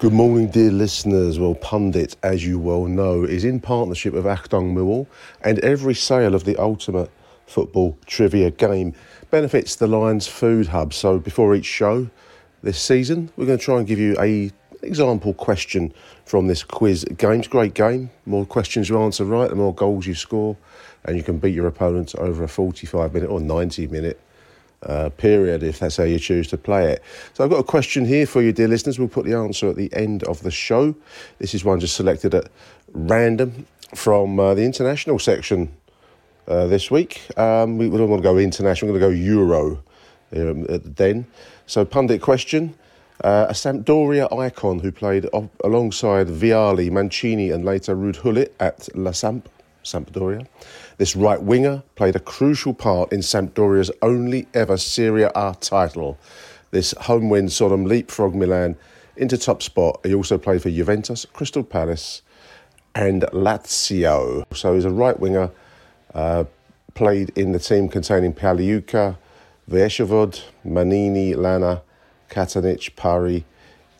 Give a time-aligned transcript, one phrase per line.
[0.00, 1.40] Good morning, dear listeners.
[1.40, 5.08] Well, Pundit, as you well know, is in partnership with Achtung Millwall,
[5.42, 7.10] and every sale of the ultimate
[7.48, 8.94] football trivia game
[9.32, 10.94] benefits the Lions Food Hub.
[10.94, 12.08] So, before each show
[12.62, 15.92] this season, we're going to try and give you a example question
[16.24, 17.40] from this quiz game.
[17.40, 18.10] It's a great game.
[18.24, 20.56] More questions you answer right, the more goals you score,
[21.06, 24.20] and you can beat your opponent over a 45 minute or 90 minute
[24.82, 27.02] uh, period if that's how you choose to play it.
[27.34, 28.98] So I've got a question here for you, dear listeners.
[28.98, 30.94] We'll put the answer at the end of the show.
[31.38, 32.48] This is one just selected at
[32.92, 35.72] random from uh, the international section
[36.46, 37.20] uh, this week.
[37.38, 39.82] Um, we, we don't want to go international, we're going to go Euro
[40.36, 41.26] um, at the Den.
[41.66, 42.74] So, pundit question.
[43.24, 48.88] Uh, a Sampdoria icon who played op- alongside Vialli, Mancini, and later Ruud Gullit at
[48.94, 49.48] La Samp,
[49.82, 50.46] Sampdoria.
[50.98, 56.18] This right winger played a crucial part in Sampdoria's only ever Serie A title.
[56.72, 58.76] This home win saw them leapfrog Milan
[59.16, 60.00] into top spot.
[60.04, 62.22] He also played for Juventus, Crystal Palace,
[62.96, 64.44] and Lazio.
[64.52, 65.52] So he's a right winger.
[66.12, 66.44] Uh,
[66.94, 69.16] played in the team containing Pagliuca,
[69.70, 71.82] Vierchowod, Mannini, Lanna,
[72.28, 73.44] Katanec, Pari,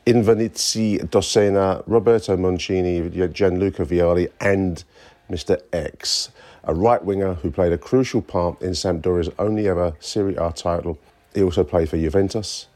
[0.04, 4.82] Invernizzi, Dossena, Roberto Mancini, Gianluca Vialli, and
[5.30, 5.60] Mr.
[5.72, 6.30] X,
[6.64, 10.98] a right winger who played a crucial part in Sampdoria's only ever Serie A title.
[11.34, 12.66] He also played for Juventus,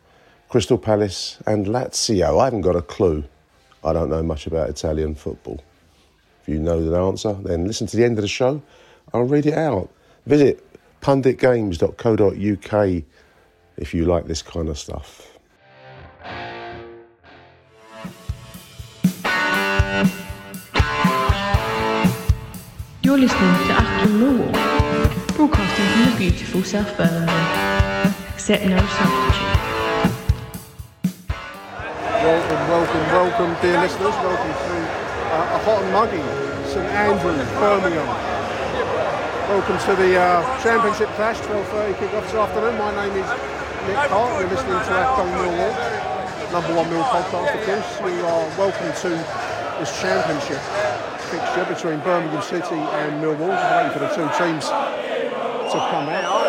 [0.48, 2.40] Crystal Palace, and Lazio.
[2.40, 3.24] I haven't got a clue.
[3.84, 5.62] I don't know much about Italian football.
[6.42, 8.62] If you know the answer, then listen to the end of the show.
[9.12, 9.90] I'll read it out.
[10.26, 10.64] Visit
[11.00, 13.02] punditgames.co.uk
[13.76, 15.31] if you like this kind of stuff.
[23.22, 24.50] Listening to Achtung Millwall,
[25.36, 28.14] broadcasting from the beautiful South Birmingham.
[28.34, 29.62] Accept no substitute.
[32.18, 34.18] Welcome, welcome, welcome, dear listeners.
[34.26, 34.74] Welcome to
[35.38, 36.18] uh, a hot and muggy
[36.66, 38.10] St Andrews, Birmingham.
[39.54, 42.76] Welcome to the uh, Championship Clash, 12.30 kick-off this afternoon.
[42.76, 43.30] My name is
[43.86, 44.34] Nick Hart.
[44.40, 45.70] You're listening to Achtung Millwall,
[46.50, 48.00] number one Mill podcast, of course.
[48.02, 49.10] You are welcome to
[49.78, 53.48] this Championship fixture between Birmingham City and Millwall.
[53.48, 56.42] Just waiting for the two teams to come out.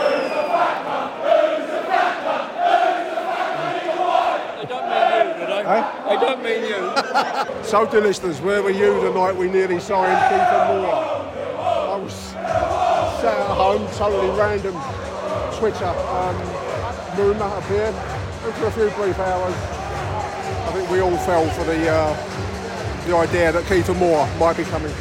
[6.06, 7.64] I don't mean you.
[7.64, 10.94] So, dear listeners, where were you the night we nearly signed Kieffer Moore?
[10.94, 14.76] I was sat at home, totally random
[15.58, 16.36] Twitter um,
[17.18, 21.90] rumour appeared, and for a few brief hours, I think we all fell for the
[21.90, 22.53] uh,
[23.06, 24.94] the idea that Kieffer Moore might be coming.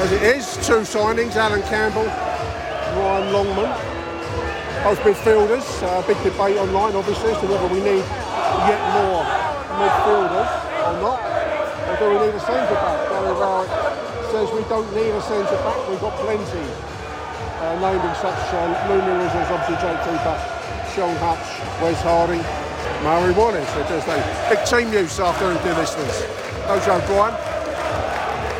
[0.00, 2.06] As it is, two signings: Allan Campbell,
[2.96, 3.70] Ryan Longman,
[4.84, 5.66] both midfielders.
[5.82, 8.04] Uh, big debate online, obviously, as to whether we need
[8.64, 9.24] yet more
[9.76, 10.50] midfielders
[10.88, 11.20] or not.
[11.88, 12.96] Or do we need a centre back?
[13.12, 13.68] Gary Rowett
[14.32, 16.64] says we don't need a centre back, we've got plenty.
[17.58, 20.36] Uh, naming such uh, luminaries as obviously Jake Cooper,
[20.94, 22.40] Shaun Hutch, Wes Harding,
[23.02, 23.68] Murray Wallace.
[23.74, 24.16] So just a
[24.48, 26.47] big team news this afternoon, dear listeners.
[26.68, 27.32] No Joe Bryan,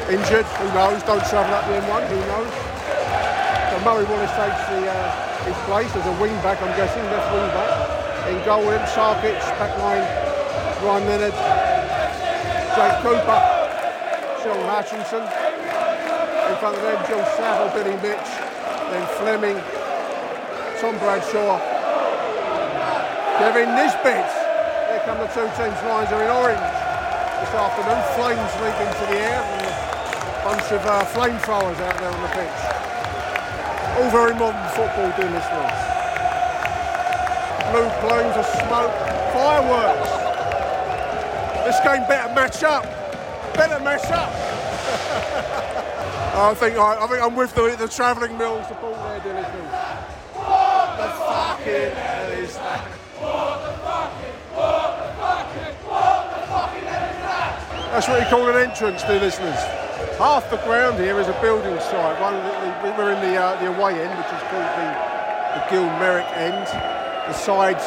[0.08, 0.96] injured, who knows?
[1.04, 2.48] Don't travel up the M1, who knows?
[3.68, 7.28] So Murray Wallace takes the, uh, his place as a wing back, I'm guessing, left
[7.36, 7.68] wing back.
[8.32, 10.08] In goal with him, Sarkic, back line,
[10.80, 11.36] Ryan Leonard,
[12.72, 13.40] Jake Cooper,
[14.40, 15.28] Shaun Hutchinson.
[16.48, 18.30] In front of them, Jill Saville, Billy Mitch,
[18.88, 19.60] then Flemming,
[20.80, 21.60] Tom Bradshaw,
[23.36, 24.32] Kevin Nisbet.
[24.88, 26.77] Here come the two teams' lines are in orange
[27.40, 28.00] this afternoon.
[28.18, 32.32] Flames leaping into the air and a bunch of uh, flamethrowers out there on the
[32.34, 32.60] pitch.
[33.98, 35.78] All very modern football, dear listeners.
[37.70, 38.94] Blue plumes of smoke,
[39.34, 40.10] fireworks.
[41.66, 42.84] This game better match up.
[43.54, 44.32] Better match up.
[46.38, 48.94] I think I, I think I'm with the, the travelling mill support
[49.24, 49.42] there.
[50.34, 52.97] What the fucking hell is that?
[57.98, 59.58] That's what you call an entrance, dear listeners.
[60.22, 62.14] Half the ground here is a building site.
[62.22, 62.38] One,
[62.94, 64.86] we're in the, uh, the away end, which is called the,
[65.58, 66.62] the Gil Merrick end.
[67.26, 67.82] The side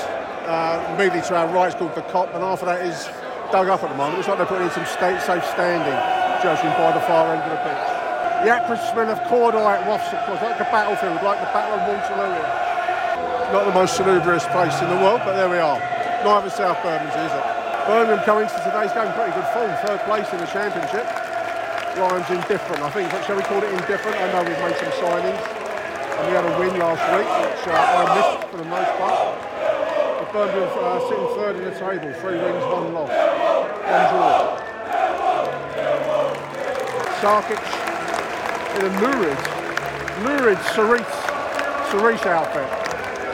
[0.51, 3.07] uh, immediately to our right is called the Kop, and half of that is
[3.55, 4.19] dug up at the moment.
[4.19, 5.95] Looks like they're putting in some state safe standing,
[6.43, 7.87] judging by the far end of the pitch.
[8.43, 13.55] The acrid smell of cordite wafts across, like a battlefield, like the Battle of Waterloo.
[13.55, 15.79] Not the most salubrious place in the world, but there we are.
[16.27, 17.60] Neither South Bermondsey, is it?
[17.87, 21.05] Birmingham coming into today's game pretty good form, third place in the championship.
[21.97, 23.09] Lions indifferent, I think.
[23.25, 24.15] Shall we call it indifferent?
[24.21, 25.41] I know we've made some signings.
[25.41, 29.33] And we had a win last week, which uh, I missed for the most part.
[30.21, 34.61] But Birmingham uh, sitting third in the table, three wins, one loss, one draw.
[37.17, 37.61] Sarkic
[38.77, 39.41] in a lurid,
[40.21, 41.17] lurid Cerise,
[41.89, 42.69] Cerise outfit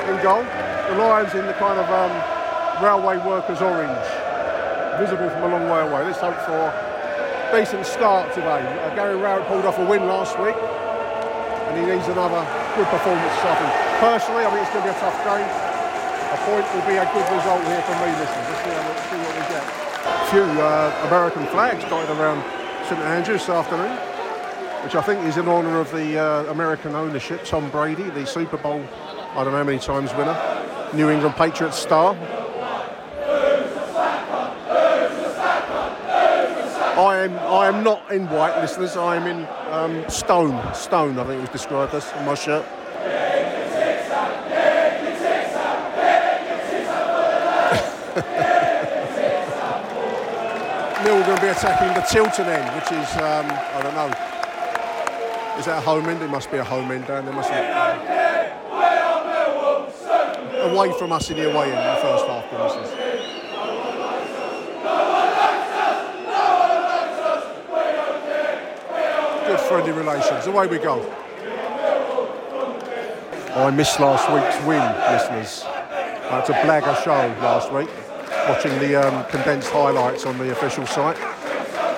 [0.09, 0.43] in goal.
[0.87, 2.15] The Lions in the kind of um,
[2.81, 4.07] railway workers orange,
[4.97, 6.03] visible from a long way away.
[6.05, 8.65] Let's hope for a decent start today.
[8.81, 12.41] Uh, Gary Rowett pulled off a win last week, and he needs another
[12.73, 13.73] good performance afternoon.
[14.01, 15.47] Personally, I think it's going to be a tough game.
[15.47, 18.41] A point will be a good result here for me, listen.
[18.49, 19.63] Let's see, see what we get.
[19.63, 22.43] A few uh, American flags dotted around
[22.89, 23.95] St Andrews this afternoon
[24.83, 28.57] which I think is in honour of the uh, American ownership, Tom Brady, the Super
[28.57, 28.81] Bowl,
[29.31, 30.37] I don't know how many times winner,
[30.93, 32.15] New England Patriots star.
[36.97, 38.97] I am, I am not in white, listeners.
[38.97, 40.73] I am in um, stone.
[40.73, 42.65] Stone, I think it was described as on my shirt.
[51.03, 54.11] Mill going to be attacking the Tilton end, which is, um, I don't know,
[55.59, 56.23] is that a home end?
[56.23, 57.63] It must be a home end down there, must it?
[60.71, 63.06] Away from us in the away end in the first half, for
[69.47, 70.45] Good friendly relations.
[70.45, 70.99] Away we go.
[73.55, 75.63] I missed last week's win, listeners.
[76.67, 77.11] Blag a show
[77.41, 77.89] last week,
[78.49, 81.17] watching the um, condensed highlights on the official site.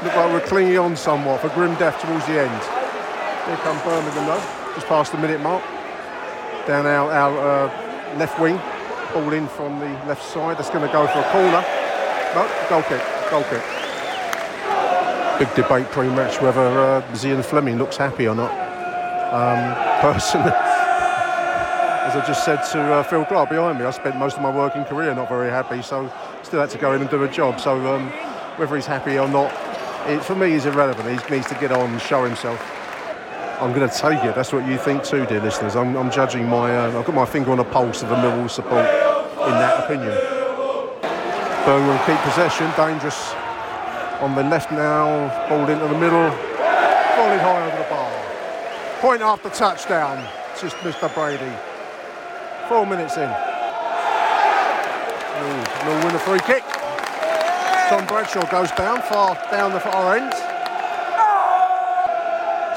[0.04, 2.64] Looked like we're clinging on somewhat for grim death towards the end.
[3.48, 5.64] Here come Birmingham though, just past the minute mark.
[6.68, 8.58] Down our, our uh, left wing,
[9.12, 10.60] ball in from the left side.
[10.60, 11.66] That's going to go for a corner.
[12.36, 13.79] No, goal kick, goal kick.
[15.40, 18.52] Big debate pre-match whether uh, Zian Flemming looks happy or not.
[19.32, 24.36] Um, personally, as I just said to uh, Phil Clark behind me, I spent most
[24.36, 26.12] of my working career not very happy, so
[26.44, 27.60] still had to go in and do a job.
[27.60, 28.10] So um,
[28.58, 29.54] whether he's happy or not,
[30.10, 31.08] it, for me, is irrelevant.
[31.08, 32.60] He needs to get on and show himself.
[33.62, 34.36] I'm going to take it.
[34.36, 35.76] That's what you think too, dear listeners.
[35.76, 36.76] I'm, I'm judging my.
[36.76, 40.18] Uh, I've got my finger on the pulse of the Millwall support in that opinion.
[41.64, 42.70] Birmingham keep possession.
[42.76, 43.34] Dangerous
[44.20, 45.30] on the left now.
[45.48, 46.30] Ball into the middle.
[47.16, 48.12] Volleyed high over the bar.
[49.00, 50.24] Point after touchdown.
[50.52, 51.14] It's just Mr.
[51.14, 51.52] Brady.
[52.68, 53.30] Four minutes in.
[55.40, 56.64] Ooh, Mill win a free kick.
[57.90, 60.34] Tom Bradshaw goes down far down the far end.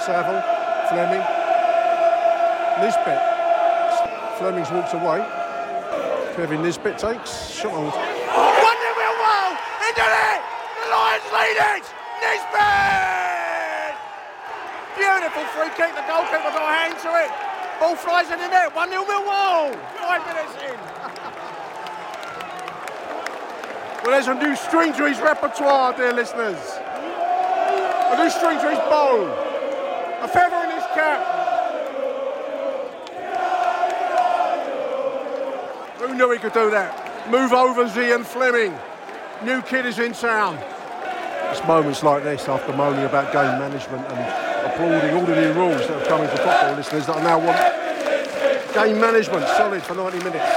[0.01, 0.43] Saville.
[0.89, 1.23] Flemming.
[2.81, 3.21] Nisbet.
[4.39, 5.21] Flemming's walks away.
[6.35, 7.51] Kevin Nisbet takes.
[7.51, 7.85] Shot on.
[7.85, 8.01] 1 0
[8.97, 9.53] Millwall!
[9.85, 10.41] He did it!
[10.83, 11.85] The Lions lead it!
[12.25, 13.93] Nisbet!
[14.97, 15.95] Beautiful free kick.
[15.95, 17.31] The goalkeeper got a hand to it.
[17.79, 18.75] Ball flies in the net.
[18.75, 19.77] 1 0 Millwall!
[19.99, 20.79] Five minutes in.
[24.03, 26.57] well, there's a new string to his repertoire, dear listeners.
[26.81, 29.29] A new string to his bow.
[30.23, 31.21] A feather in his cap.
[35.99, 37.29] Who knew he could do that?
[37.31, 38.75] Move over Zian Flemming.
[39.45, 40.59] New kid is in town.
[41.53, 45.87] It's moments like this, after moaning about game management and applauding all the new rules
[45.87, 47.61] that have come into football, listeners, that I now want
[48.73, 50.49] game management solid for 90 minutes.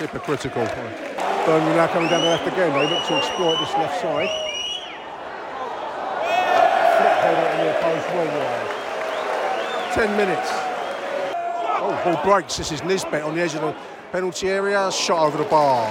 [0.00, 0.66] Hypocritical.
[1.46, 2.72] Birmingham now coming down the left again.
[2.72, 4.28] They look to exploit this left side.
[9.94, 10.50] Ten minutes.
[11.78, 12.56] Oh, ball breaks.
[12.56, 13.76] This is Nisbet on the edge of the
[14.10, 14.90] penalty area.
[14.90, 15.86] Shot over the bar.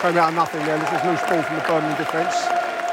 [0.00, 0.78] Came out of nothing there.
[0.78, 2.36] This is loose ball from the Birmingham defence.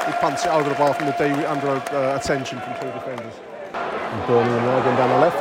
[0.07, 3.33] He punts it over the bar from the D under uh, attention from two defenders.
[3.73, 5.37] And Birmingham now going down the left.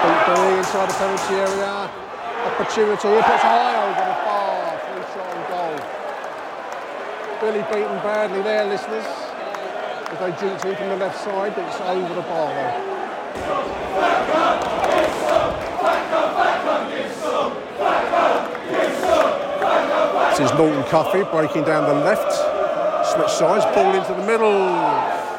[0.00, 1.90] Beat Billy inside the penalty area.
[2.48, 3.08] Opportunity.
[3.08, 4.80] He puts high over the bar.
[4.80, 5.76] Free shot and goal.
[7.40, 9.04] Billy beaten badly there, listeners.
[10.08, 14.69] As they jinked in from the left side, it's over the bar though.
[20.30, 22.32] This is Norton Cuffy breaking down the left.
[23.06, 24.60] Switch sides, ball into the middle.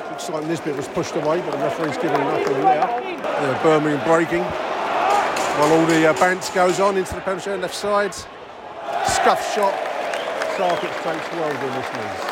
[0.10, 3.02] Looks like Nisbet was pushed away, but the referee's giving nothing there.
[3.22, 4.44] Yeah, Birmingham breaking.
[5.60, 8.14] While all the uh, goes on into the penalty left side.
[8.14, 9.74] Scuff shot.
[10.58, 12.32] Sarkic takes well good listeners.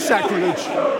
[0.00, 0.99] Sacrilege.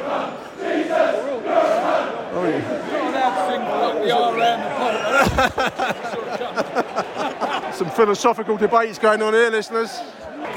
[7.73, 10.01] Some philosophical debates going on here, listeners.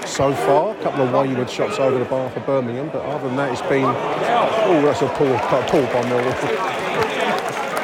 [0.06, 3.38] So far, a couple of wayward shots over the bar for Birmingham, but other than
[3.38, 3.86] that, it's been.
[3.86, 6.74] Oh, that's a poor, poor Millwall.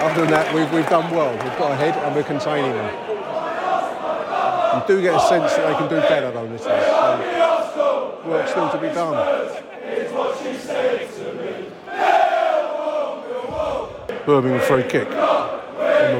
[0.01, 1.31] Other than that, we've, we've done well.
[1.31, 2.93] We've got ahead and we're containing them.
[4.75, 6.85] You do get a sense that they can do better, though, listeners.
[6.85, 9.15] So, work still to be done.
[14.29, 15.15] Birmingham free kick on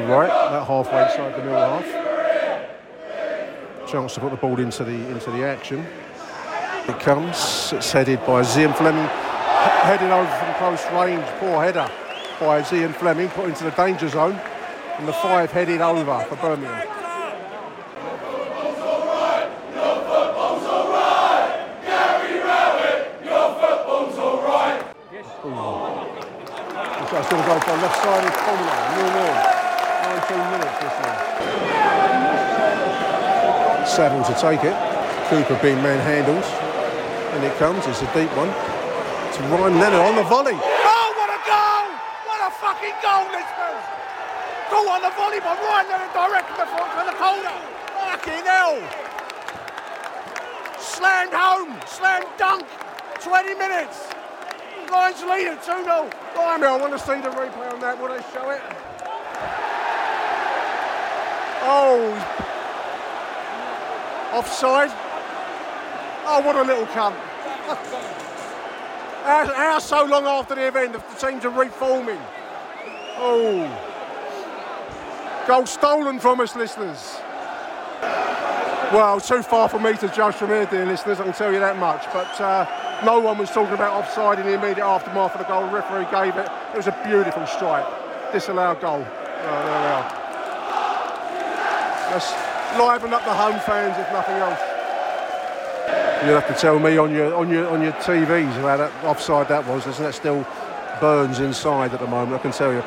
[0.02, 1.86] the right, that halfway side the middle half.
[3.88, 5.86] Chance to put the ball into the into the action.
[6.88, 7.72] It comes.
[7.72, 11.24] It's headed by Zian Flemming, he- headed over from close range.
[11.40, 11.88] Poor header
[12.40, 14.40] by Zian Flemming, put into the danger zone,
[14.98, 17.09] and the five headed over for Birmingham.
[27.50, 28.78] This guy's going to go for a left-sided corner.
[28.94, 29.34] Nil nil.
[30.22, 31.18] 19 minutes this one.
[33.90, 34.78] Saville to take it.
[35.34, 36.46] Cooper being manhandled.
[37.34, 37.88] And it comes.
[37.88, 38.54] It's a deep one.
[38.54, 40.54] To Ryan Leonard on the volley.
[40.54, 41.90] Oh, what a goal!
[42.30, 43.82] What a fucking goal, listeners!
[44.70, 47.58] Goal on the volley by Ryan Leonard direct from the front the corner.
[47.98, 48.78] Fucking hell!
[50.78, 52.66] Slammed home, slam dunk.
[53.22, 54.14] 20 minutes.
[54.92, 56.10] Lions leading 2 0.
[56.36, 58.00] Blimey, I want to see the replay on that.
[58.00, 58.62] Will they show it?
[61.62, 62.14] Oh.
[64.34, 64.92] Offside.
[66.26, 67.16] Oh, what a little cunt.
[69.24, 72.20] how, so long after the event the teams are reforming?
[73.18, 73.68] Oh.
[75.48, 77.20] Goal stolen from us, listeners.
[78.92, 81.60] Well, too far for me to judge from here, dear listeners, I can tell you
[81.60, 82.06] that much.
[82.14, 82.66] But uh,
[83.06, 85.66] no one was talking about offside in the immediate aftermath of the goal.
[85.68, 86.50] The referee gave it.
[86.74, 87.86] It was a beautiful strike.
[88.32, 89.06] Disallowed goal.
[89.06, 90.20] Oh, there we are.
[92.12, 92.32] Let's
[92.78, 94.60] liven up the home fans, if nothing else.
[96.26, 99.48] You'll have to tell me on your on your on your TVs how that offside
[99.48, 99.88] that was.
[99.88, 100.46] Isn't that still
[101.00, 102.40] burns inside at the moment?
[102.40, 102.84] I can tell you.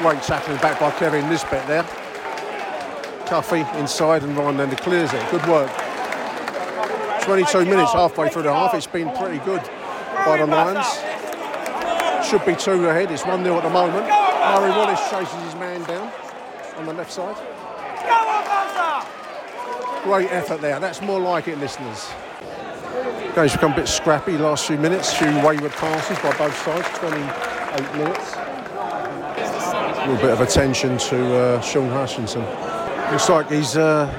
[0.00, 1.28] Great tackling back by Kevin.
[1.28, 1.82] Nisbet there.
[3.26, 5.30] Cuffy inside and Ryan Leonard clears it.
[5.30, 5.70] Good work.
[7.22, 8.74] 22 minutes halfway through the half.
[8.74, 9.62] It's been pretty good
[10.26, 10.86] by the Lions.
[12.28, 13.10] Should be two ahead.
[13.10, 14.06] It's 1 0 at the moment.
[14.06, 16.12] Murray Wallace chases his man down
[16.76, 17.36] on the left side.
[20.02, 20.80] Great effort there.
[20.80, 22.10] That's more like it, listeners.
[23.36, 25.14] Game's become a bit scrappy last few minutes.
[25.14, 26.88] Few wayward passes by both sides.
[26.98, 28.34] 28 minutes.
[28.36, 32.42] A little bit of attention to uh, Shaun Hutchinson.
[33.12, 34.12] Looks like he's uh,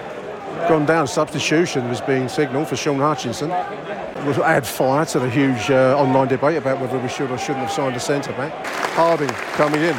[0.67, 1.07] gone down.
[1.07, 3.49] Substitution was being signalled for Shaun Hutchinson.
[3.49, 7.65] Will add fire to the huge uh, online debate about whether we should or shouldn't
[7.65, 8.53] have signed a centre back.
[8.95, 9.95] Harding coming in.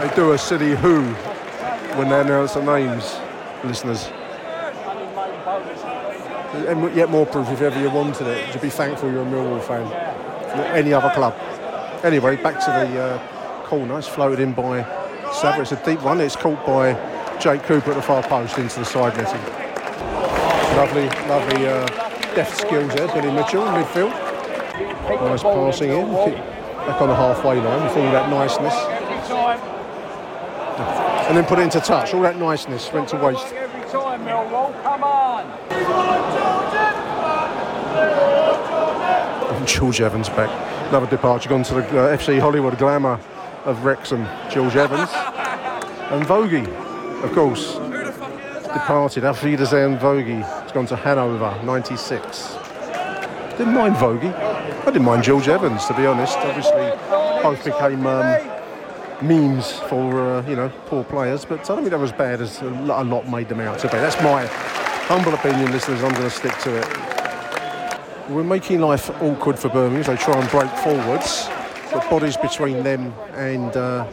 [0.00, 1.02] They do a silly who
[1.96, 3.16] when they announce the names,
[3.64, 4.10] listeners.
[6.66, 9.62] And yet more proof, if ever you wanted it, to be thankful you're a Millwall
[9.62, 9.90] fan,
[10.74, 11.34] any other club.
[12.04, 13.31] Anyway, back to the uh,
[13.72, 13.98] corner.
[13.98, 14.84] It's floated in by
[15.32, 15.62] Saville.
[15.62, 16.20] It's a deep one.
[16.20, 16.92] It's caught by
[17.40, 19.40] Jake Cooper at the far post into the side netting.
[20.76, 21.86] Lovely, lovely uh,
[22.34, 23.08] deft skills there.
[23.08, 24.12] Billy Mitchell in midfield.
[25.08, 26.04] Nice passing in.
[26.12, 28.74] Back on the halfway line with all that niceness.
[31.28, 32.12] And then put it into touch.
[32.12, 33.54] All that niceness went to waste.
[33.90, 34.26] Time,
[34.82, 35.46] come on!
[39.66, 40.50] George Evans back.
[40.90, 43.18] Another departure gone to the uh, FC Hollywood glamour
[43.64, 44.26] of Wrexham.
[44.50, 45.10] George Evans.
[46.10, 46.66] And Vogie,
[47.22, 47.74] of course,
[48.72, 49.24] departed.
[49.24, 50.42] Auf Wiedersehen Vogie.
[50.62, 52.56] It's gone to Hanover, 96.
[53.56, 54.32] Didn't mind Vogie.
[54.32, 56.36] I didn't mind George Evans, to be honest.
[56.38, 56.92] Obviously,
[57.42, 58.24] both became um,
[59.22, 62.60] memes for uh, you know poor players, but I don't think that was bad as
[62.60, 63.94] a lot, made them out to be.
[63.94, 64.46] That's my
[65.06, 66.02] humble opinion, listeners.
[66.02, 68.30] I'm going to stick to it.
[68.30, 71.48] We're making life awkward for Birmingham as they try and break forwards.
[71.92, 74.08] The bodies between them and uh,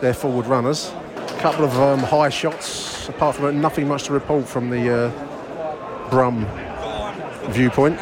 [0.00, 0.92] their forward runners.
[1.16, 3.08] A couple of um, high shots.
[3.08, 6.46] Apart from it, nothing much to report from the uh, Brum
[7.50, 7.98] viewpoint.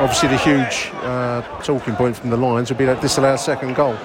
[0.00, 3.96] Obviously, the huge uh, talking point from the Lions would be that disallowed second goal.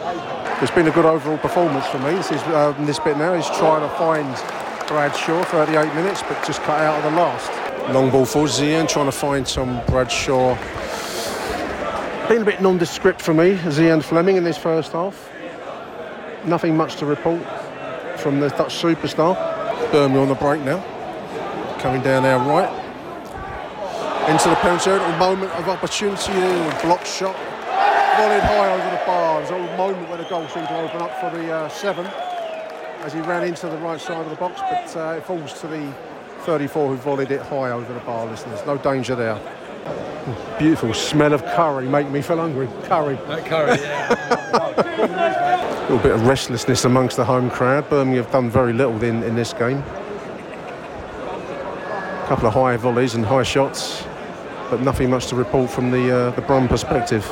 [0.61, 2.11] It's been a good overall performance for me.
[2.11, 3.33] This is uh, Nisbet now.
[3.33, 4.27] He's trying to find
[4.87, 7.91] Bradshaw, 38 minutes, but just cut out of the last.
[7.91, 10.55] Long ball for Zian, trying to find some Bradshaw.
[12.27, 15.29] Been a bit nondescript for me, Zian Flemming in this first half.
[16.43, 17.43] Nothing much to report
[18.17, 19.35] from the Dutch superstar.
[19.91, 20.83] Birmingham on the break now.
[21.79, 22.71] Coming down our right.
[24.27, 27.35] Into the penalty area, moment of opportunity, a block shot.
[28.17, 29.41] Volleyed high over the bar.
[29.41, 32.07] There's a moment where the goal seemed to open up for the uh, seven
[33.05, 35.67] as he ran into the right side of the box, but uh, it falls to
[35.67, 35.93] the
[36.39, 38.65] 34 who volleyed it high over the bar, listeners.
[38.65, 39.39] No danger there.
[40.57, 42.67] Beautiful smell of curry, make me feel hungry.
[42.85, 43.17] Curry.
[43.43, 44.07] curry, yeah.
[44.77, 47.89] A little bit of restlessness amongst the home crowd.
[47.89, 49.77] Birmingham have done very little in, in this game.
[52.17, 54.03] A couple of high volleys and high shots,
[54.71, 57.23] but nothing much to report from the uh, the Brum perspective.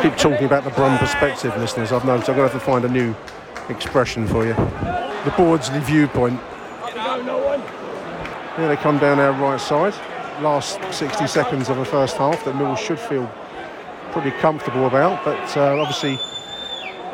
[0.00, 1.92] Keep talking about the Brum perspective, listeners.
[1.92, 3.14] I've noticed I'm going to have to find a new
[3.68, 4.54] expression for you.
[4.54, 6.40] The Bordesley viewpoint.
[8.56, 9.94] Here they come down our right side.
[10.40, 13.28] Last 60 seconds of the first half that Mill should feel
[14.12, 16.16] pretty comfortable about, but uh, obviously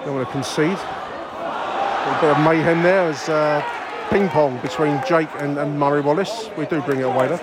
[0.05, 0.77] don't want to concede.
[0.77, 3.65] A bit of mayhem there as uh,
[4.11, 6.51] ping pong between Jake and, and Murray Wallace.
[6.59, 7.39] We do bring it away though.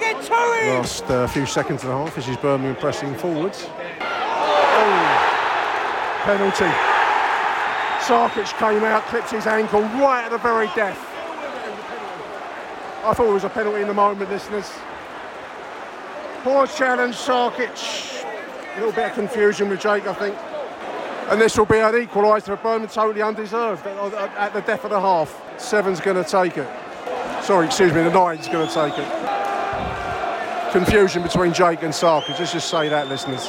[0.00, 0.76] Get to him!
[0.76, 2.14] Last uh, few seconds and a half.
[2.14, 3.68] This is Birmingham pressing forwards.
[3.68, 5.16] Oh,
[6.24, 6.72] penalty.
[8.00, 11.05] Sarkic came out, clipped his ankle right at the very death.
[13.06, 14.68] I thought it was a penalty in the moment, listeners.
[16.42, 18.24] Poor challenge, Sarkic.
[18.74, 20.34] A little bit of confusion with Jake, I think.
[21.30, 25.00] And this will be an equaliser for Birmingham, totally undeserved at, the death of the
[25.00, 25.40] half.
[25.56, 26.68] Seven's going to take it.
[27.44, 30.72] Sorry, excuse me, the nine's going to take it.
[30.72, 32.36] Confusion between Jake and Sarkic.
[32.40, 33.46] Let's just say that, listeners.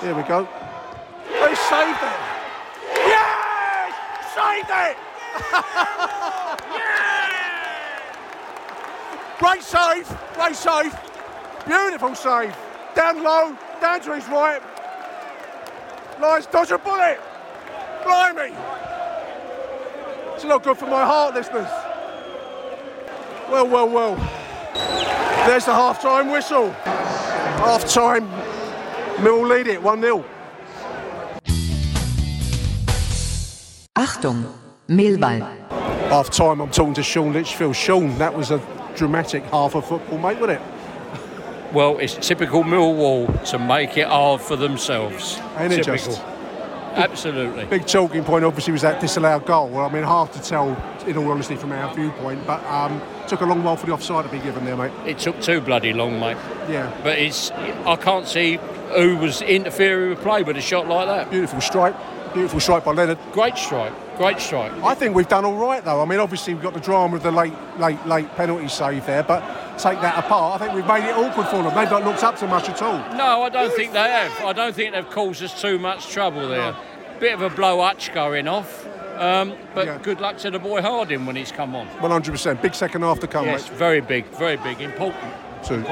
[0.00, 0.48] Here we go.
[1.28, 2.18] They saved it.
[3.04, 3.94] Yes!
[4.34, 6.14] Saved it!
[9.38, 10.98] Great save, great save.
[11.66, 12.56] Beautiful save.
[12.94, 14.60] Down low, down to his right.
[16.20, 17.20] Lions dodge a bullet.
[18.04, 18.52] Blimey.
[20.34, 21.68] It's not good for my heart, listeners.
[23.48, 24.16] Well, well, well.
[25.46, 26.70] There's the half-time whistle.
[26.70, 28.28] Half-time.
[29.22, 30.24] Mill lead it 1-0.
[33.96, 34.52] Achtung,
[34.88, 35.40] Millwall.
[36.08, 37.74] Half time, I'm talking to Sean Litchfield.
[37.74, 38.58] Sean, that was a
[38.98, 41.72] dramatic half of football, mate, wasn't it?
[41.72, 45.38] Well, it's typical Millwall to make it hard for themselves.
[45.58, 46.14] Ain't it typical.
[46.14, 46.22] just?
[46.94, 47.66] Absolutely.
[47.66, 49.68] Big talking point, obviously, was that disallowed goal.
[49.68, 50.70] Well, I mean, hard to tell,
[51.06, 54.24] in all honesty, from our viewpoint, but um, took a long while for the offside
[54.24, 54.92] to be given there, mate.
[55.06, 56.38] It took too bloody long, mate.
[56.68, 56.92] Yeah.
[57.02, 58.58] But it's I can't see
[58.96, 61.30] who was interfering with play with a shot like that.
[61.30, 61.94] Beautiful strike.
[62.32, 63.18] Beautiful strike by Leonard.
[63.32, 63.92] Great strike.
[64.18, 64.72] Great strike.
[64.82, 66.02] I think we've done all right, though.
[66.02, 69.22] I mean, obviously, we've got the drama of the late, late, late penalty save there,
[69.22, 69.40] but
[69.78, 71.72] take that apart, I think we've made it awkward for them.
[71.74, 72.98] They've not looked up to much at all.
[73.16, 74.32] No, I don't think they have.
[74.44, 76.74] I don't think they've caused us too much trouble there.
[77.20, 78.86] Bit of a blow hutch going off.
[79.18, 79.98] Um, but Yeah.
[80.02, 81.86] good luck to the boy Harding when he's come on.
[82.00, 82.60] 100%.
[82.62, 83.78] Big second half to come, Yes, mate.
[83.78, 85.32] very big, very big, important.
[85.64, 85.84] Two.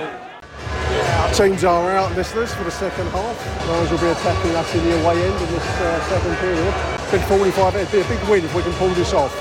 [1.32, 3.68] Teams are out, listeners, for the second half.
[3.68, 6.95] Lions will be attacking us in the away end in this uh, second period.
[7.12, 9.32] Big 45, it'd be a big win if we can pull this off.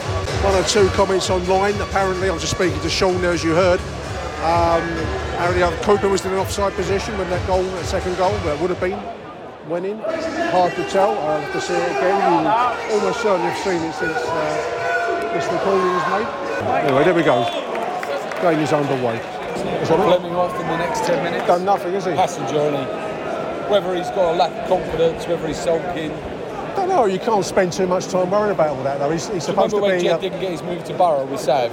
[0.43, 1.73] One or two comments online.
[1.81, 3.79] Apparently, I was just speaking to Sean there, as you heard.
[4.45, 4.85] Um,
[5.33, 8.69] apparently, Cooper was in an offside position when that goal, that second goal, that would
[8.69, 9.01] have been,
[9.67, 9.97] went in.
[10.53, 11.17] Hard to tell.
[11.17, 12.43] I'll have to see it again.
[12.45, 16.85] You almost certainly have seen it since uh, this recording was made.
[16.85, 17.43] Anyway, there we go.
[18.43, 19.17] Game is underway.
[19.81, 20.19] Is that right?
[20.19, 21.47] Flemming off in the next 10 minutes.
[21.47, 22.11] Done nothing, is he?
[22.11, 22.69] Passenger,
[23.71, 26.11] whether he's got a lack of confidence, whether he's sulking.
[26.75, 27.05] Don't know.
[27.05, 29.09] You can't spend too much time worrying about all that, though.
[29.09, 30.03] He's, he's supposed Remember to when be.
[30.03, 31.71] Jed uh, didn't get his move to Borough with Sav?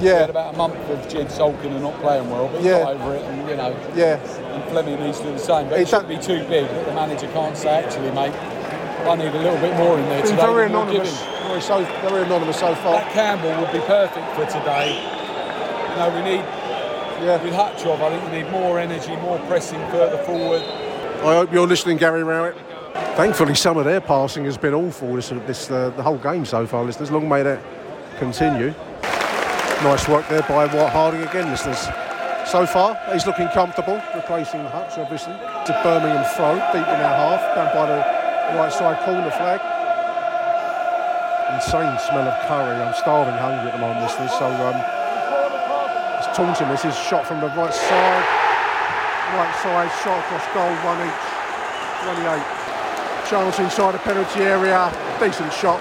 [0.00, 0.20] We Yeah.
[0.20, 2.84] had about a month of Jed sulking and not playing well, but Yeah.
[2.84, 3.74] got over it, and you know.
[3.94, 4.16] Yeah.
[4.54, 6.86] And Flemming needs to do the same, but He it shouldn't be too big that
[6.86, 8.32] the manager can't say, actually, mate,
[9.06, 10.46] I need a little bit more in there been today.
[10.46, 11.22] very anonymous.
[11.46, 12.94] Very, so, very anonymous so far.
[12.94, 14.96] That Campbell would be perfect for today.
[15.90, 16.44] You know, we need.
[17.22, 17.42] Yeah.
[17.42, 20.62] With Hutchov, I think we need more energy, more pressing further forward.
[21.22, 22.56] I hope you're listening, Gary Rowett.
[22.94, 26.66] Thankfully, some of their passing has been awful this, this uh, the whole game so
[26.66, 27.10] far, listeners.
[27.10, 27.60] Long may that
[28.18, 28.74] continue.
[29.82, 31.88] Nice work there by White Harding again, listeners.
[32.46, 35.34] So far, he's looking comfortable, replacing the Hutch, obviously.
[35.34, 39.58] To Birmingham throw, deep in our half, down by the right side corner flag.
[41.54, 42.78] Insane smell of curry.
[42.78, 44.30] I'm starving hungry at the moment, listeners.
[44.38, 44.78] So um,
[46.18, 46.68] it's taunting.
[46.68, 48.26] This is shot from the right side.
[49.34, 51.34] Right side, shot across goal, one each.
[52.04, 52.53] 28.
[53.28, 54.92] Chance inside the penalty area.
[55.18, 55.80] Decent shot.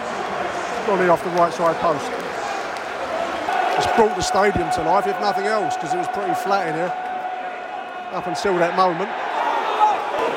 [0.88, 2.10] Gone in off the right side post.
[3.75, 6.75] It's brought the stadium to life, if nothing else, because it was pretty flat in
[6.75, 6.93] here
[8.13, 9.10] up until that moment.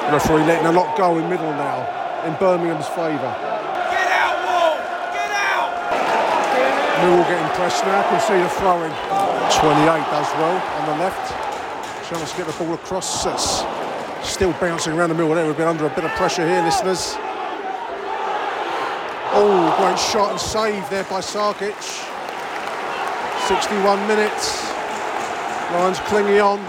[0.09, 1.85] The referee letting a lot go in middle now
[2.25, 3.33] in Birmingham's favour.
[3.93, 4.75] Get out, Wall!
[5.13, 5.71] Get out!
[7.05, 8.95] Millwall getting pressed now, can see the throwing.
[9.63, 11.31] 28 does well on the left.
[12.09, 13.25] Chance to get the ball across.
[13.25, 13.76] That's
[14.27, 15.47] still bouncing around the middle there.
[15.47, 17.15] We've been under a bit of pressure here, listeners.
[19.39, 21.77] Oh, great shot and save there by Sarkic.
[23.49, 24.71] 61 minutes.
[25.73, 26.65] Lions clinging on.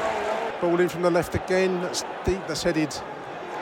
[0.62, 1.82] Ball in from the left again.
[1.82, 2.46] That's deep.
[2.48, 2.96] That's headed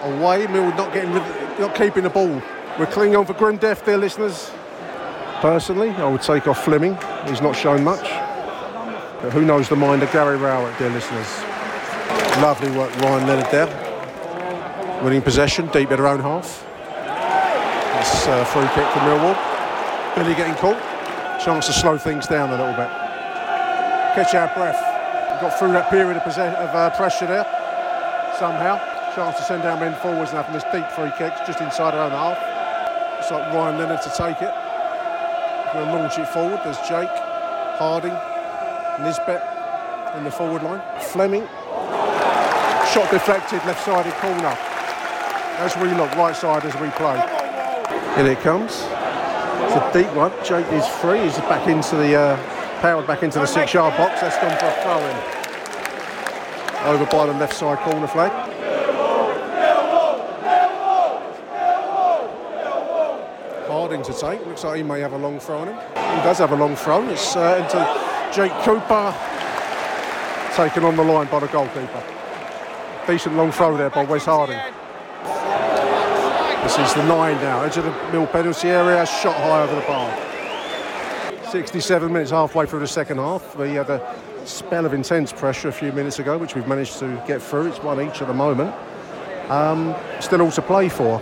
[0.02, 0.48] away.
[0.48, 2.42] Mill not getting, rid- not keeping the ball.
[2.80, 4.52] We're clinging on for grim death there, listeners.
[5.40, 6.98] Personally, I would take off Flemming.
[7.28, 8.04] He's not shown much.
[9.22, 11.28] But who knows the mind of Gary Rowett, dear listeners.
[12.42, 13.85] Lovely work, Ryan Leonard there.
[15.06, 16.66] Winning possession, deep in their own half.
[18.02, 19.38] It's a free kick for Millwall.
[20.16, 20.82] Billy getting caught.
[21.46, 22.90] Chance to slow things down a little bit.
[24.18, 24.82] Catch our breath.
[25.40, 27.46] Got through that period of, possess- of uh, pressure there
[28.40, 28.82] somehow.
[29.14, 32.10] Chance to send our men forwards and having this deep free kicks just inside our
[32.10, 33.22] own half.
[33.22, 34.54] It's like Ryan Leonard to take it.
[35.76, 36.62] We'll launch it forward.
[36.64, 37.14] There's Jake,
[37.78, 38.18] Harding,
[39.06, 40.82] Nisbet in the forward line.
[41.14, 41.46] Flemming.
[42.90, 44.58] Shot deflected, left-sided corner.
[45.58, 47.18] As we look, right side as we play.
[48.16, 48.84] Here it comes.
[49.64, 50.32] It's a deep one.
[50.44, 51.22] Jake is free.
[51.22, 52.38] He's back into the uh,
[52.82, 54.22] powered back into the six-yard box.
[54.22, 55.18] That's gone for a throw-in.
[56.94, 58.32] Over by the left side corner flag.
[63.68, 64.46] Harding to take.
[64.46, 65.76] Looks like he may have a long throw on him.
[65.76, 67.08] He does have a long throw.
[67.10, 69.14] It's uh, into Jake Cooper.
[70.54, 72.04] Taken on the line by the goalkeeper.
[73.08, 74.60] Decent long throw there by Wes Harding.
[76.66, 77.62] This is the nine now.
[77.62, 79.06] Edge of the middle penalty area.
[79.06, 81.52] Shot high over the bar.
[81.52, 83.56] 67 minutes halfway through the second half.
[83.56, 87.24] We had a spell of intense pressure a few minutes ago, which we've managed to
[87.28, 87.68] get through.
[87.68, 88.74] It's one each at the moment.
[89.52, 91.22] Um, still all to play for.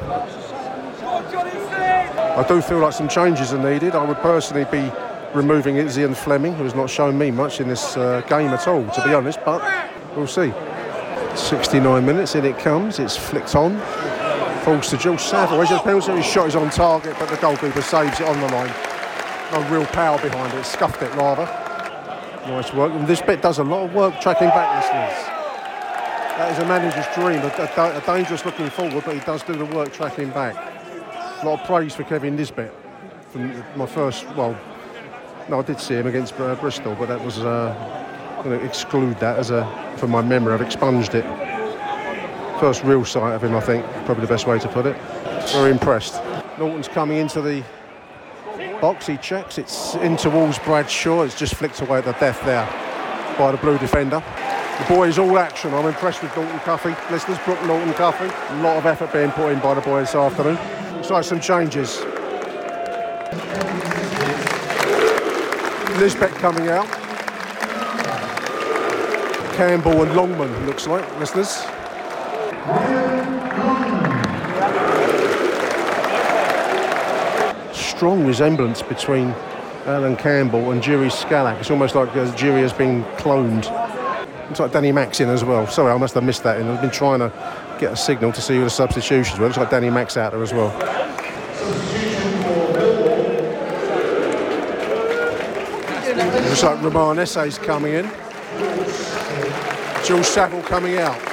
[2.31, 3.95] I do feel like some changes are needed.
[3.95, 4.89] I would personally be
[5.33, 8.65] removing Izzy and Flemming, who has not shown me much in this uh, game at
[8.65, 9.61] all, to be honest, but
[10.15, 10.53] we'll see.
[11.35, 13.81] 69 minutes, in it comes, it's flicked on.
[14.63, 15.59] Falls to Jill Saville.
[15.59, 18.73] The penalty, his shot is on target, but the goalkeeper saves it on the line.
[19.51, 21.45] No real power behind it, scuffed it rather.
[22.47, 22.93] Nice work.
[22.93, 25.27] And Nisbet does a lot of work tracking back, listeners.
[26.37, 29.53] That is a manager's dream, a, a, a dangerous looking forward, but he does do
[29.53, 30.55] the work tracking back.
[31.41, 32.73] A lot of praise for Kevin Nisbet
[33.31, 34.57] from my first, well,
[35.49, 37.75] no, I did see him against uh, Bristol, but that was, uh,
[38.37, 39.65] I'm going to exclude that as a,
[39.97, 40.53] from my memory.
[40.53, 41.25] I've expunged it.
[42.59, 44.97] First real sight of him, I think, probably the best way to put it.
[45.51, 46.21] Very impressed.
[46.57, 47.63] Norton's coming into the
[48.79, 52.65] box, he checks, it's in towards Bradshaw, it's just flicked away at the death there
[53.37, 54.23] by the blue defender.
[54.79, 56.95] The boy is all action, I'm impressed with Dalton Cuffy.
[57.11, 58.25] Listeners, Brooke Norton Cuffy.
[58.25, 60.57] A lot of effort being put in by the boy this afternoon.
[60.95, 61.99] Looks like some changes.
[65.99, 66.87] Nisbet coming out.
[69.55, 71.63] Campbell and Longman, looks like, listeners.
[77.73, 79.31] Strong resemblance between
[79.85, 81.59] Allan Campbell and Jiri Skalak.
[81.59, 83.65] It's almost like uh, Jiri has been cloned.
[84.47, 85.67] Looks like Danny Mac's in as well.
[85.67, 86.57] Sorry, I must have missed that.
[86.57, 87.33] And I've been trying to
[87.81, 89.47] get a signal to see who the substitutions were.
[89.47, 90.71] Looks like Danny Mac's out there as well.
[96.47, 98.09] Looks like Romain Esse's coming in.
[100.05, 101.32] Jules Saville coming out.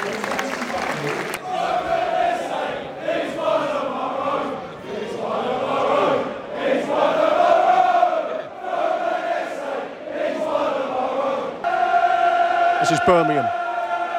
[12.91, 13.47] Is Birmingham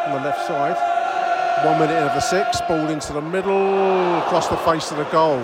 [0.06, 0.78] on the left side.
[1.66, 5.40] One minute of the six, ball into the middle, across the face of the goal.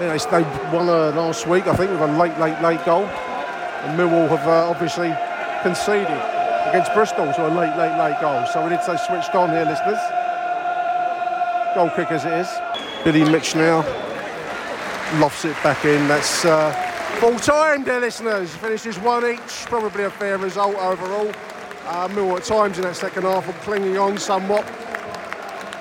[0.00, 0.42] Yeah, they
[0.76, 3.04] won uh, last week, I think, with a late, late, late goal.
[3.04, 5.14] And Millwall have uh, obviously
[5.62, 6.18] conceded
[6.68, 8.44] against Bristol to a late, late, late goal.
[8.46, 10.00] So we need to switched on here, listeners.
[11.76, 12.48] Goal kick as it is.
[13.04, 13.82] Billy Mitch now
[15.20, 16.08] lofts it back in.
[16.08, 16.72] That's uh,
[17.20, 18.52] full time, dear listeners.
[18.56, 21.32] Finishes one each, probably a fair result overall.
[21.86, 24.64] Uh, Mill at times in that second half of clinging on somewhat.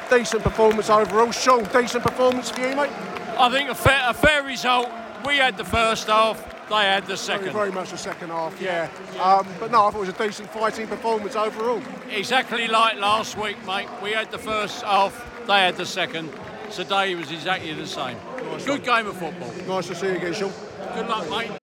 [0.09, 1.31] Decent performance overall.
[1.31, 2.91] Sean, decent performance for you, mate?
[3.37, 4.89] I think a fair, a fair result.
[5.25, 7.53] We had the first half, they had the second.
[7.53, 8.89] Very, very much the second half, yeah.
[9.21, 11.81] Um, but no, I thought it was a decent fighting performance overall.
[12.11, 13.87] Exactly like last week, mate.
[14.01, 16.31] We had the first half, they had the second.
[16.69, 18.17] Today was exactly the same.
[18.51, 19.51] Nice Good game of football.
[19.67, 20.51] Nice to see you again, Sean.
[20.95, 21.62] Good luck, mate.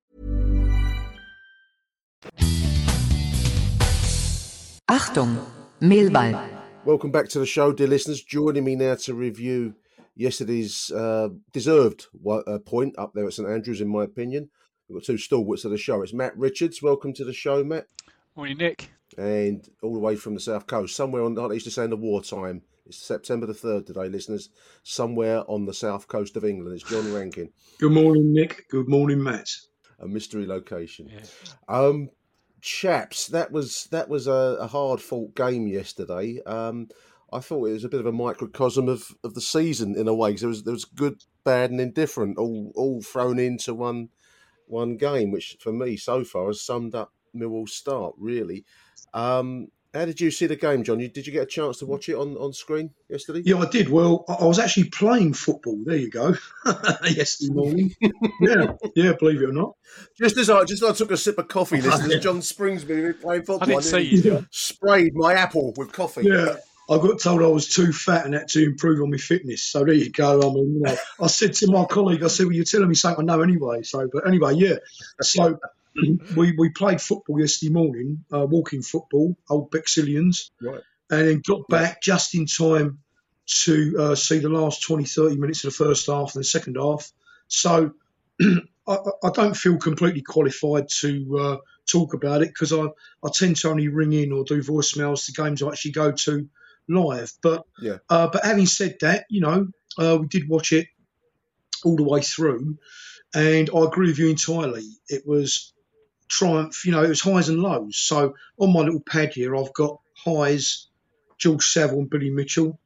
[4.89, 5.45] Achtung,
[5.79, 6.49] Mehlball.
[6.85, 8.21] Welcome back to the show, dear listeners.
[8.21, 9.75] Joining me now to review
[10.15, 14.49] yesterday's uh, deserved uh, point up there at St Andrews, in my opinion.
[14.87, 16.01] We've got two stalwarts of the show.
[16.01, 16.81] It's Matt Richards.
[16.81, 17.87] Welcome to the show, Matt.
[18.35, 18.91] Morning, Nick.
[19.17, 21.83] And all the way from the south coast, somewhere on, like they used to say
[21.83, 24.49] in the wartime, it's September the 3rd today, listeners,
[24.83, 26.75] somewhere on the south coast of England.
[26.75, 28.67] It's John Rankin, Good morning, Nick.
[28.69, 29.49] Good morning, Matt.
[30.01, 31.09] A mystery location.
[31.67, 32.09] Um,
[32.61, 36.41] chaps, that was that was a, a hard fought game yesterday.
[36.45, 36.89] Um,
[37.33, 40.13] I thought it was a bit of a microcosm of, of the season in a
[40.13, 40.33] way.
[40.35, 44.09] there was there was good, bad, and indifferent all all thrown into one
[44.67, 48.65] one game, which for me so far has summed up Millwall's start really.
[49.13, 50.99] Um, how did you see the game, John?
[50.99, 53.41] You, did you get a chance to watch it on, on screen yesterday?
[53.43, 53.89] Yeah, I did.
[53.89, 55.77] Well, I I was actually playing football.
[55.85, 56.35] There you go.
[57.03, 57.95] Yesterday morning.
[58.39, 59.13] yeah, yeah.
[59.19, 59.75] Believe it or not.
[60.17, 63.43] Just as I just as I took a sip of coffee, listeners, John Springsby playing
[63.43, 63.63] football.
[63.63, 66.23] I didn't see you, sprayed my apple with coffee.
[66.23, 66.55] Yeah.
[66.89, 69.61] I got told I was too fat and had to improve on my fitness.
[69.61, 70.41] So there you go.
[70.41, 72.95] I mean, you know, I said to my colleague, I said, "Well, you're telling me
[72.95, 74.75] something I know anyway." So, but anyway, yeah.
[75.21, 75.57] So
[76.35, 80.49] we we played football yesterday morning, uh, walking football, old Bexillians.
[80.61, 80.81] Right.
[81.09, 82.99] and then got back just in time
[83.45, 86.77] to uh, see the last 20, 30 minutes of the first half and the second
[86.77, 87.11] half.
[87.49, 87.91] So
[88.41, 91.57] I, I don't feel completely qualified to uh,
[91.91, 92.85] talk about it because I,
[93.25, 96.47] I tend to only ring in or do voicemails to games I actually go to
[96.87, 97.33] live.
[97.41, 97.97] But Yeah.
[98.09, 100.87] uh, but having said that, you know, uh, we did watch it
[101.83, 102.77] all the way through,
[103.33, 104.87] and I agree with you entirely.
[105.09, 105.73] It was
[106.31, 106.85] triumph.
[106.85, 107.97] You know, it was highs and lows.
[107.97, 110.87] So on my little pad here, I've got highs,
[111.37, 112.79] George Saville and Billy Mitchell.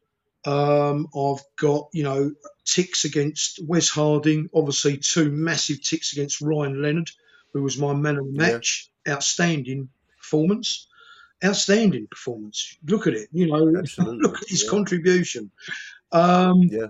[0.45, 2.31] Um, I've got you know
[2.65, 4.49] ticks against Wes Harding.
[4.53, 7.11] Obviously, two massive ticks against Ryan Leonard,
[7.53, 8.89] who was my man of the match.
[9.07, 10.87] Outstanding performance.
[11.43, 12.77] Outstanding performance.
[12.87, 13.29] Look at it.
[13.31, 14.69] You know, Absolutely, look at his yeah.
[14.69, 15.51] contribution.
[16.11, 16.87] Um, Yeah.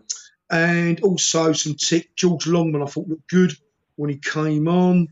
[0.49, 2.15] and also some tick.
[2.15, 3.51] George Longman, I thought looked good
[3.97, 5.09] when he came on.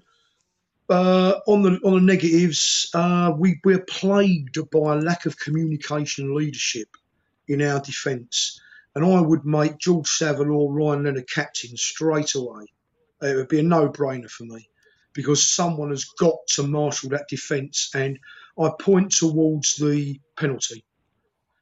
[0.89, 6.25] Uh, on the on the negatives, uh, we we're plagued by a lack of communication
[6.25, 6.89] and leadership
[7.47, 8.59] in our defence,
[8.93, 12.65] and I would make George Saville or Ryan Leonard captain straight away.
[13.21, 14.69] It would be a no-brainer for me
[15.13, 18.19] because someone has got to marshal that defence, and
[18.59, 20.83] I point towards the penalty.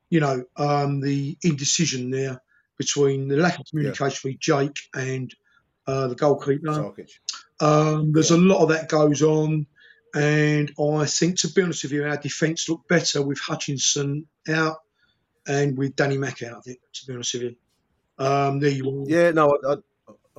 [0.10, 2.42] You know, um, the indecision there
[2.78, 5.34] between the lack of communication with Jake and
[5.86, 6.68] uh, the goalkeeper.
[6.68, 7.12] Sarkic.
[7.62, 9.68] Um, there's a lot of that goes on,
[10.14, 14.78] and I think, to be honest with you, our defence looked better with Hutchinson out
[15.48, 16.80] and with Danny Mack out of it.
[16.94, 17.56] To be honest with you,
[18.18, 19.10] um, there you are.
[19.10, 19.76] Yeah, no, I, I,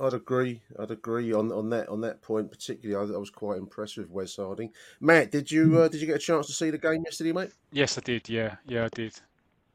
[0.05, 0.61] I'd agree.
[0.77, 3.11] I'd agree on, on that on that point particularly.
[3.11, 4.71] I, I was quite impressed with Wes Harding.
[4.99, 7.51] Matt, did you uh, did you get a chance to see the game yesterday, mate?
[7.71, 8.27] Yes, I did.
[8.27, 9.13] Yeah, yeah, I did.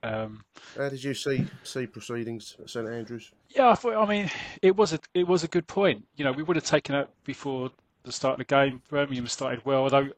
[0.03, 0.45] Um,
[0.77, 3.31] How did you see see proceedings at St Andrews?
[3.51, 3.97] Yeah, I thought.
[3.97, 4.31] I mean,
[4.63, 6.05] it was a it was a good point.
[6.17, 7.71] You know, we would have taken it before
[8.05, 8.83] the start of the game.
[8.89, 10.09] Birmingham started well, although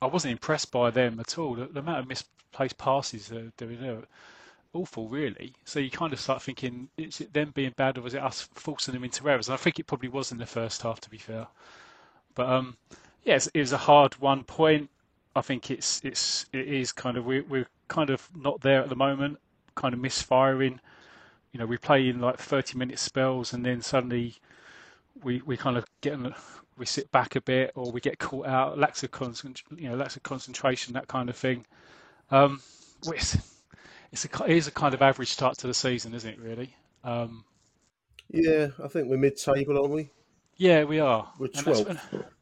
[0.00, 1.54] I wasn't impressed by them at all.
[1.54, 4.02] The, the amount of misplaced passes they're doing are
[4.72, 5.52] awful, really.
[5.64, 8.48] So you kind of start thinking, is it them being bad or was it us
[8.54, 9.48] forcing them into errors?
[9.48, 11.46] And I think it probably was in the first half, to be fair.
[12.34, 12.76] But um,
[13.24, 14.88] yes, it was a hard one point.
[15.36, 18.88] I think it's it's it is kind of we're, we're kind of not there at
[18.88, 19.38] the moment,
[19.74, 20.80] kind of misfiring.
[21.52, 24.36] You know, we play in like 30 minute spells and then suddenly
[25.22, 26.34] we, we kind of get in,
[26.76, 29.96] we sit back a bit or we get caught out, lacks of concent, you know,
[29.96, 31.64] lacks of concentration, that kind of thing.
[32.30, 32.60] Um,
[33.06, 33.36] it's,
[34.12, 36.38] it's a, it is a kind of average start to the season, isn't it?
[36.38, 36.74] Really?
[37.04, 37.44] Um,
[38.30, 40.10] yeah, I think we're mid-table, aren't we?
[40.58, 41.30] Yeah, we are.
[41.38, 41.96] We're twelfth.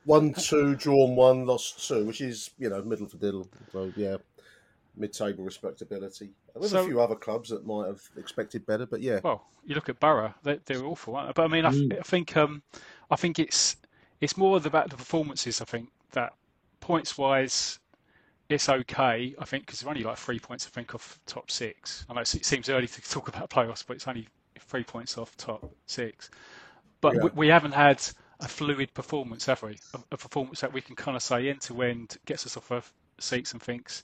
[0.04, 3.46] One, two, drawn one, lost two, which is you know middle for diddle.
[3.72, 4.16] So yeah,
[4.96, 6.30] mid-table respectability.
[6.54, 9.20] There's So- a few other clubs that might have expected better, but yeah.
[9.22, 11.32] Well, you look at Borough; they, they're awful, aren't they?
[11.34, 12.62] But I mean, I, I think um,
[13.10, 13.76] I think it's
[14.20, 15.60] it's more about the performances.
[15.60, 16.32] I think that
[16.80, 17.78] points wise,
[18.48, 19.34] it's okay.
[19.38, 20.66] I think because they're only like three points.
[20.66, 22.06] I think off top six.
[22.08, 24.28] I know it seems early to talk about playoffs, but it's only
[24.60, 26.30] three points off top six.
[27.00, 27.22] But Yeah.
[27.24, 28.02] we, we haven't had
[28.40, 29.78] a fluid performance, have we?
[29.94, 32.70] A, a performance that we can kind of say end to end gets us off
[32.72, 32.82] our
[33.18, 34.02] seats and thinks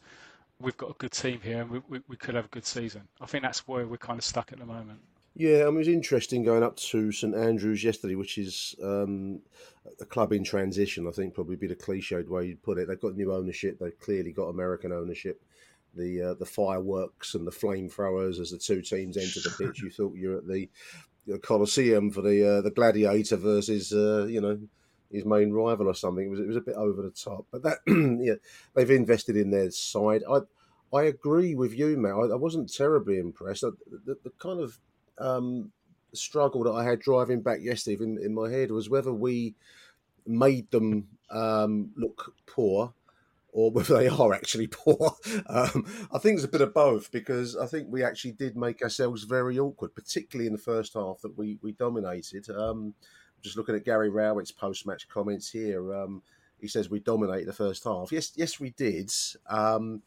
[0.62, 3.02] we've got a good team here and we, we, we could have a good season.
[3.20, 5.00] I think that's where we're kind of stuck at the moment.
[5.34, 9.40] Yeah, I mean, it was interesting going up to St Andrews yesterday, which is um,
[10.00, 11.08] a club in transition.
[11.08, 12.86] I think probably be the cliched way you'd put it.
[12.86, 13.78] They've got new ownership.
[13.78, 15.42] They've clearly got American ownership.
[15.94, 19.82] The uh, the fireworks and the flamethrowers as the two teams enter the pitch.
[19.82, 20.68] You thought you're at the,
[21.42, 24.58] Coliseum for the uh, the gladiator versus uh, you know
[25.12, 26.26] his main rival or something.
[26.26, 27.78] It was it was a bit over the top, but that
[28.22, 28.34] yeah
[28.74, 30.22] they've invested in their side.
[30.30, 30.40] I
[30.92, 32.12] I agree with you, Matt.
[32.14, 33.62] I, I wasn't terribly impressed.
[33.62, 33.72] The,
[34.04, 34.78] the, the kind of
[35.18, 35.72] um,
[36.12, 39.54] struggle that I had driving back yesterday in, in my head was whether we
[40.26, 42.94] made them um, look poor
[43.52, 45.16] or whether they are actually poor.
[45.46, 48.82] Um, I think it's a bit of both because I think we actually did make
[48.82, 52.48] ourselves very awkward, particularly in the first half that we, we dominated.
[52.50, 52.94] Um,
[53.42, 56.22] just looking at Gary Rowett's post match comments here, um,
[56.58, 58.12] he says we dominated the first half.
[58.12, 59.12] Yes, yes, we did.
[59.48, 60.02] Um,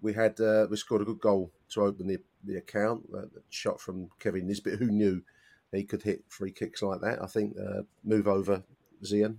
[0.00, 3.04] we had uh, we scored a good goal to open the the account.
[3.16, 5.22] Uh, shot from Kevin Nisbet, who knew
[5.72, 7.22] he could hit free kicks like that.
[7.22, 8.62] I think uh, move over
[9.02, 9.36] Zian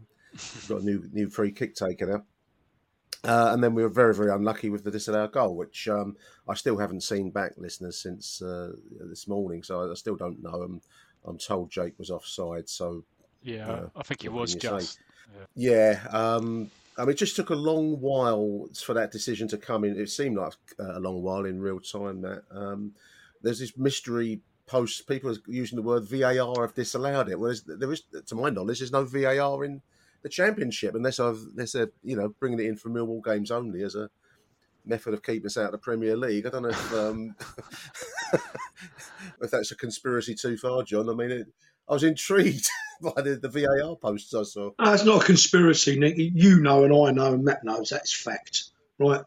[0.68, 2.26] got a new new free kick taken out.
[3.24, 6.16] Uh, and then we were very, very unlucky with the disallowed goal, which um,
[6.48, 9.64] I still haven't seen back, listeners, since uh, this morning.
[9.64, 10.62] So I still don't know.
[10.62, 10.82] I'm,
[11.26, 12.70] I'm told Jake was offside.
[12.70, 13.04] So
[13.46, 15.00] Yeah, uh, I think it was just.
[15.54, 19.84] Yeah, um, I mean, it just took a long while for that decision to come
[19.84, 20.00] in.
[20.00, 22.22] It seemed like uh, a long while in real time.
[22.22, 22.94] That um,
[23.42, 25.08] there's this mystery post.
[25.08, 27.40] People are using the word VAR have disallowed it.
[27.40, 29.82] Whereas there is, to my knowledge, there's no VAR in
[30.24, 33.84] the championship unless I've unless they're you know bringing it in for Millwall games only
[33.84, 34.10] as a
[34.86, 36.48] method of keeping us out of the Premier League.
[36.48, 37.36] I don't know if um,
[39.42, 41.10] if that's a conspiracy too far, John.
[41.10, 41.48] I mean, it,
[41.88, 42.68] I was intrigued
[43.02, 44.72] by the, the VAR posts I saw.
[44.80, 46.16] No, it's not a conspiracy, Nick.
[46.18, 48.66] You know, and I know, and Matt knows that's fact,
[49.00, 49.22] right?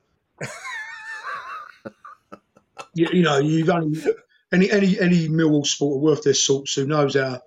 [2.94, 4.00] you, you know, you've only
[4.52, 7.40] any any any Millwall supporter worth their salts who knows our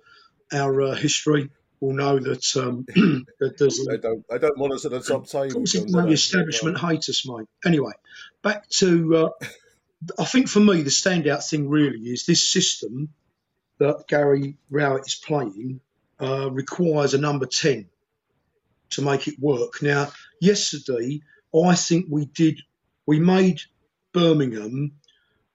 [0.52, 2.86] our uh, history will know that um,
[3.40, 4.24] that there's They don't.
[4.28, 5.46] They don't want us at the top table.
[5.46, 7.48] Of course, it's do the establishment hate us, mate.
[7.66, 7.92] Anyway,
[8.42, 9.16] back to.
[9.16, 9.46] Uh,
[10.18, 13.10] I think for me, the standout thing really is this system
[13.82, 15.80] that Gary Rowett is playing
[16.20, 17.88] uh, requires a number 10
[18.90, 19.82] to make it work.
[19.82, 21.20] Now, yesterday,
[21.54, 22.60] I think we did,
[23.06, 23.60] we made
[24.12, 24.92] Birmingham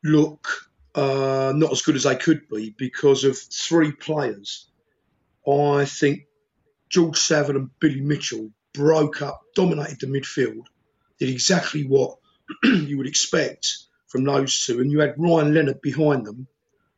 [0.03, 0.47] look
[0.93, 4.69] uh, not as good as they could be because of three players.
[5.47, 6.25] I think
[6.89, 10.63] George Saville and Billy Mitchell broke up, dominated the midfield,
[11.19, 12.17] did exactly what
[12.63, 14.79] you would expect from those two.
[14.79, 16.47] And you had Ryan Leonard behind them,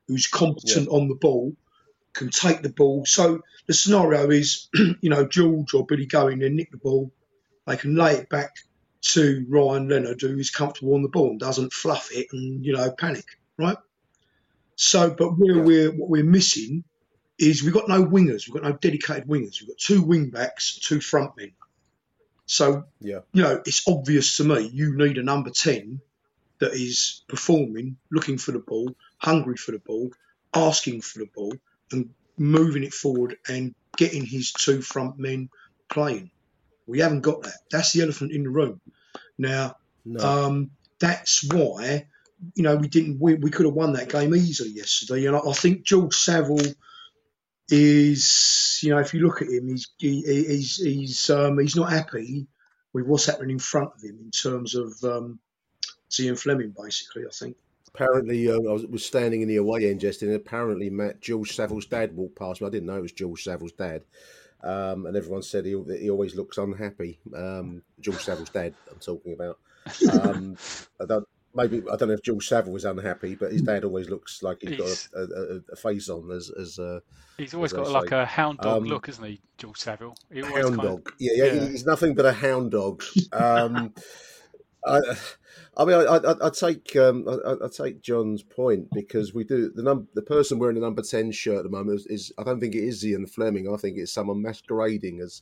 [0.10, 1.56] who's competent on the ball,
[2.14, 3.06] can take the ball.
[3.06, 7.12] So the scenario is, you know, George or Billy go in there, nick the ball,
[7.68, 8.56] they can lay it back
[9.02, 12.74] to Ryan Leonard, who is comfortable on the ball and doesn't fluff it and, you
[12.74, 13.26] know, panic,
[13.58, 13.78] right?
[14.76, 16.84] So, but where we're what we're missing
[17.38, 19.62] is we've got no wingers, we've got no dedicated wingers.
[19.62, 21.52] We've got two wing backs, two front men.
[22.48, 23.20] So, Yeah.
[23.32, 26.02] you know, it's obvious to me you need a number 10
[26.60, 30.10] that is performing, looking for the ball, hungry for the ball,
[30.54, 31.54] asking for the ball,
[31.92, 35.50] and moving it forward and getting his two front men
[35.90, 36.32] playing.
[36.88, 37.58] We haven't got that.
[37.70, 38.82] That's the elephant in the room.
[39.38, 40.20] Now, No.
[40.26, 42.08] um, that's why
[42.56, 43.20] you know we didn't.
[43.20, 46.74] We, we could have won that game easily yesterday, and I, I think George Saville
[47.70, 48.80] is.
[48.82, 52.48] You know, if you look at him, he's he, he's he's um, he's not happy
[52.94, 55.40] with what's happening in front of him in terms of um,
[56.10, 56.74] Zian Flemming.
[56.78, 57.58] Basically, I think.
[58.00, 61.52] Apparently, uh, I was, was standing in the away end just, and apparently, Matt George
[61.54, 62.68] Saville's dad walked past me.
[62.68, 64.04] I didn't know it was George Saville's dad,
[64.64, 67.20] um, and everyone said he he always looks unhappy.
[67.36, 69.60] Um, George Saville's dad, I'm talking about.
[70.14, 70.56] Um,
[71.02, 71.28] I don't.
[71.56, 74.60] Maybe I don't know if George Saville was unhappy, but his dad always looks like
[74.62, 75.24] he's He's- got a,
[75.68, 76.80] a, a face on as as.
[76.80, 77.00] Uh,
[77.38, 80.16] He's always as got like a hound dog Um, look, isn't he, George Saville?
[80.32, 81.14] He hound kind of- dog.
[81.20, 83.04] Yeah, yeah, he's nothing but a hound dog.
[83.34, 83.94] Um,
[84.86, 85.00] I,
[85.78, 89.72] I mean, I, I, I take um, I, I take John's point because we do
[89.74, 92.44] the num- the person wearing the number ten shirt at the moment is, is I
[92.44, 93.72] don't think it is Ian Fleming.
[93.74, 95.42] I think it's someone masquerading as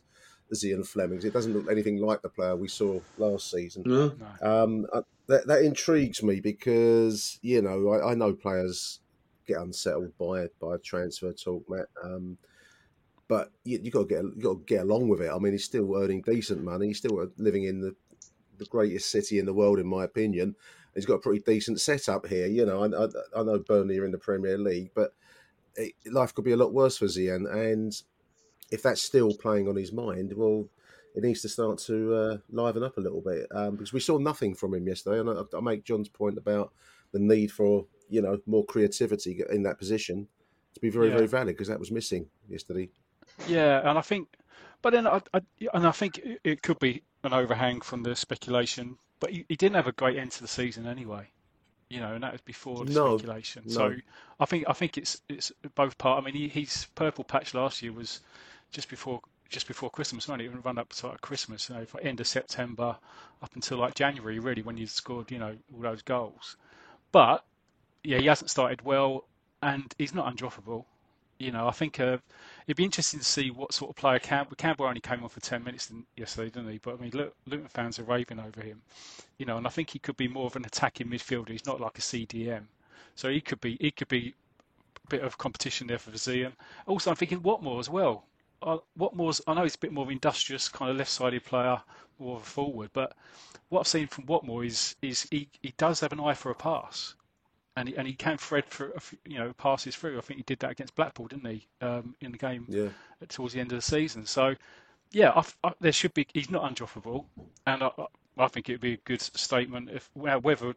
[0.51, 1.21] as Ian Fleming.
[1.23, 3.83] It doesn't look anything like the player we saw last season.
[3.85, 4.13] No.
[4.41, 9.01] Um, I, that that intrigues me because you know I, I know players
[9.47, 11.87] get unsettled by by transfer talk, Matt.
[12.03, 12.37] Um,
[13.27, 15.31] but you, you got to get you got to get along with it.
[15.33, 16.87] I mean, he's still earning decent money.
[16.87, 17.95] He's still living in the
[18.57, 20.55] the greatest city in the world, in my opinion.
[20.95, 22.47] He's got a pretty decent setup here.
[22.47, 25.13] You know, I, I, I know Burnley are in the Premier League, but
[25.75, 27.51] it, life could be a lot worse for Zian.
[27.51, 27.93] And
[28.71, 30.67] if that's still playing on his mind, well,
[31.15, 34.17] it needs to start to uh, liven up a little bit um, because we saw
[34.17, 35.19] nothing from him yesterday.
[35.19, 36.73] And I, I make John's point about
[37.11, 40.27] the need for you know more creativity in that position
[40.73, 41.15] to be very Yeah.
[41.15, 42.89] very valid because that was missing yesterday.
[43.47, 44.29] Yeah, and I think,
[44.81, 45.41] but then I, I
[45.73, 48.97] and I think it- it could be an overhang from the speculation.
[49.19, 51.27] But he, he didn't have a great end to the season anyway,
[51.89, 53.69] you know, and that was before the No, speculation.
[53.69, 53.95] So.
[54.39, 56.21] I think I think it's it's both part.
[56.21, 58.21] I mean, he, his purple patch last year was
[58.71, 60.41] just before just before Christmas, it?
[60.41, 62.97] It run up to like Christmas, you know, for end of September
[63.41, 66.57] up until like January, really, when you scored, you know, all those goals.
[67.11, 67.45] But
[68.03, 69.25] yeah, he hasn't started well,
[69.61, 70.85] and he's not undroppable.
[71.39, 72.17] You know, I think uh,
[72.65, 74.55] it'd be interesting to see what sort of player Campbell.
[74.55, 76.79] Campbell only came on for ten minutes yesterday, didn't he?
[76.79, 78.81] But I mean, Lu- Luton fans are raving over him.
[79.37, 81.49] You know, and I think he could be more of an attacking midfielder.
[81.49, 82.63] He's not like a CDM,
[83.15, 84.33] so he could be he could be
[85.05, 86.53] a bit of competition there for Zian.
[86.87, 88.25] Also, I'm thinking Watmore as well.
[88.61, 91.81] Uh, Watmore's I know he's a bit more of an industrious kind of left-sided player,
[92.17, 93.15] more of a forward, but
[93.69, 96.55] what I've seen from Watmore is is he, he does have an eye for a
[96.55, 97.13] pass
[97.77, 100.17] and he, and he can thread for a few, you know passes through.
[100.17, 101.67] I think he did that against Blackpool, didn't he?
[101.81, 102.89] Um, in the game Yeah.
[103.29, 104.25] towards the end of the season.
[104.25, 104.55] So
[105.11, 106.27] yeah, I, I, there should be.
[106.33, 107.25] He's not undroppable,
[107.65, 107.91] and I,
[108.37, 110.73] I- think it would be a good statement if well, whether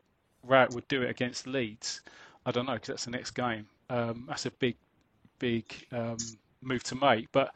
[0.46, 2.02] Rowett would do it against Leeds.
[2.46, 3.66] I don't know because that's the next game.
[3.90, 4.76] Um, that's a big,
[5.38, 6.18] big um,
[6.62, 7.52] move to make, but.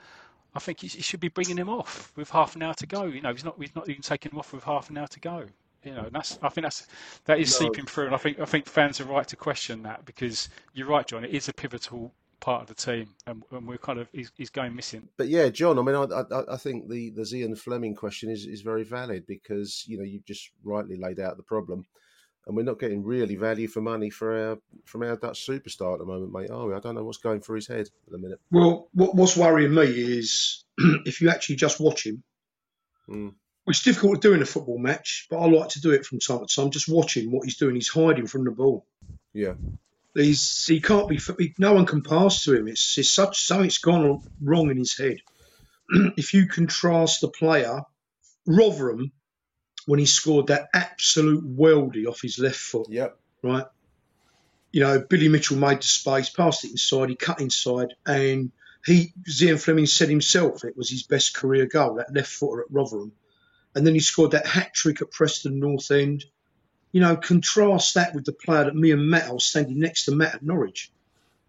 [0.56, 3.02] I think he, he should be bringing him off with half an hour to go.
[3.06, 3.56] You know, he's not.
[3.58, 5.46] He's not even taking him off with half an hour to go.
[5.84, 6.38] You know, and that's.
[6.42, 6.86] I think that's
[7.26, 7.66] that is No.
[7.66, 10.86] seeping through, and I think I think fans are right to question that because you're
[10.88, 11.24] right, John.
[11.24, 14.50] It is a pivotal part of the team, and, and we're kind of he's, he's
[14.50, 15.08] going missing.
[15.16, 15.78] But yeah, John.
[15.78, 19.26] I mean, I I, I think the the Zian Flemming question is is very valid
[19.26, 21.84] because you know you've just rightly laid out the problem,
[22.46, 25.98] and we're not getting really value for money for our from our Dutch superstar at
[25.98, 26.50] the moment, mate.
[26.50, 26.74] Are we?
[26.74, 28.40] I don't know what's going through his head at the minute.
[28.50, 30.64] Well, what, what's worrying me is
[31.04, 32.22] if you actually just watch him.
[33.08, 33.34] Mm.
[33.66, 36.18] It's difficult to do in a football match, but I like to do it from
[36.18, 36.70] time to time.
[36.70, 37.74] Just watching what he's doing.
[37.74, 38.86] He's hiding from the ball.
[39.32, 39.54] Yeah.
[40.14, 41.18] He's he can't be.
[41.58, 42.68] No one can pass to him.
[42.68, 45.18] It's, it's such something's gone wrong in his head.
[46.16, 47.80] if you contrast the player,
[48.46, 49.12] Rotherham,
[49.86, 52.88] when he scored that absolute weldy off his left foot.
[52.90, 53.18] Yep.
[53.42, 53.66] Right.
[54.72, 58.50] You know, Billy Mitchell made the space, passed it inside, he cut inside, and
[58.84, 62.70] he Zian Flemming said himself it was his best career goal, that left footer at
[62.70, 63.12] Rotherham.
[63.74, 66.24] And then he scored that hat trick at Preston North End.
[66.92, 70.04] You know, contrast that with the player that me and Matt, I was standing next
[70.04, 70.92] to Matt at Norwich,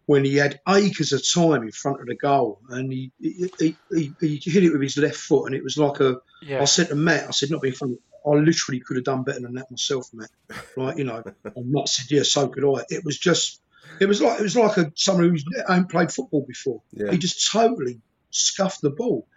[0.05, 3.76] when he had acres of time in front of the goal and he he, he,
[3.91, 6.17] he, he hit it with his left foot and it was like a.
[6.41, 6.61] Yeah.
[6.61, 9.39] I said to Matt, I said, not being funny, I literally could have done better
[9.39, 10.30] than that myself, Matt.
[10.76, 11.23] Right, you know,
[11.55, 12.84] and Matt said, yeah, so could I.
[12.89, 13.61] It was just,
[13.99, 16.82] it was like it was like a someone who's hadn't played football before.
[16.91, 17.11] Yeah.
[17.11, 17.99] He just totally
[18.32, 19.28] scuffed the ball.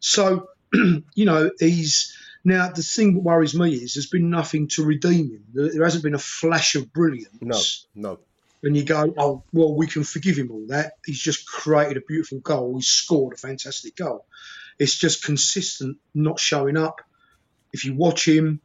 [0.00, 2.16] So, you know, he's
[2.46, 5.44] now the thing that worries me is there's been nothing to redeem him.
[5.52, 7.88] There, hasn't been a flash of brilliance.
[7.92, 8.18] No, no.
[8.62, 10.92] And you go, oh, well, we can forgive him all that.
[11.04, 12.76] He's just created a beautiful goal.
[12.76, 14.26] He's scored a fantastic goal.
[14.78, 17.00] It's just consistent not showing up.
[17.72, 18.60] If you watch him,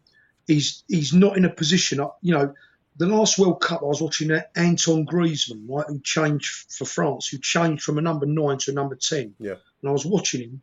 [0.45, 2.05] he's he's not in a position.
[2.21, 2.53] You know,
[2.97, 7.27] the last World Cup, I was watching that Antoine Griezmann, right, who changed for France,
[7.27, 9.33] who changed from a number nine to a number ten.
[9.39, 9.55] Yeah.
[9.81, 10.61] And I was watching him,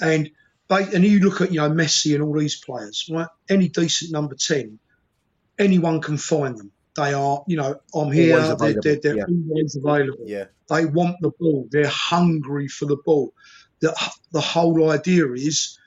[0.00, 0.30] and
[0.68, 3.28] they, and you look at you know Messi and all these players, right?
[3.48, 4.78] Any decent number ten,
[5.58, 6.72] anyone can find them.
[6.94, 8.38] They are, you know, I'm here.
[8.38, 9.24] Always They're, they're, available, they're yeah.
[9.48, 10.24] always available.
[10.26, 10.44] Yeah.
[10.68, 11.68] They want the ball.
[11.70, 13.32] They're hungry for the ball.
[13.80, 13.94] The,
[14.32, 15.78] the whole idea is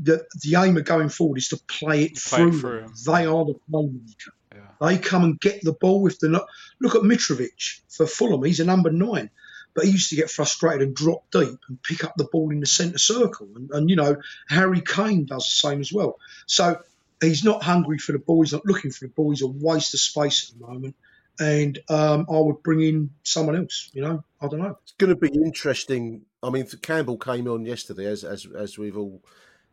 [0.00, 2.60] that the aim of going forward is to play it Play it through.
[2.60, 2.86] through.
[3.06, 4.32] They are the playmaker.
[4.80, 6.46] They come and get the ball if they're not.
[6.80, 8.42] Look at Mitrovic for Fulham.
[8.42, 9.30] He's a number nine,
[9.74, 12.60] but he used to get frustrated and drop deep and pick up the ball in
[12.60, 13.48] the centre circle.
[13.54, 14.16] And, and you know,
[14.48, 16.18] Harry Kane does the same as well.
[16.46, 16.80] So
[17.20, 18.42] he's not hungry for the ball.
[18.42, 19.30] He's not looking for the ball.
[19.30, 20.96] He's a waste of space at the moment.
[21.38, 23.90] And um, I would bring in someone else.
[23.94, 24.76] You know, I don't know.
[24.82, 26.22] It's going to be interesting.
[26.42, 29.22] I mean, Campbell came on yesterday, as as as we've all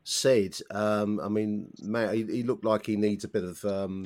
[0.05, 0.55] said.
[0.71, 4.05] Um, I mean, Matt, he, he looked like he needs a bit of um,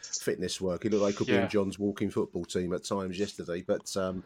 [0.00, 0.84] fitness work.
[0.84, 3.96] He looked like he could be in John's walking football team at times yesterday, but.
[3.96, 4.22] Um,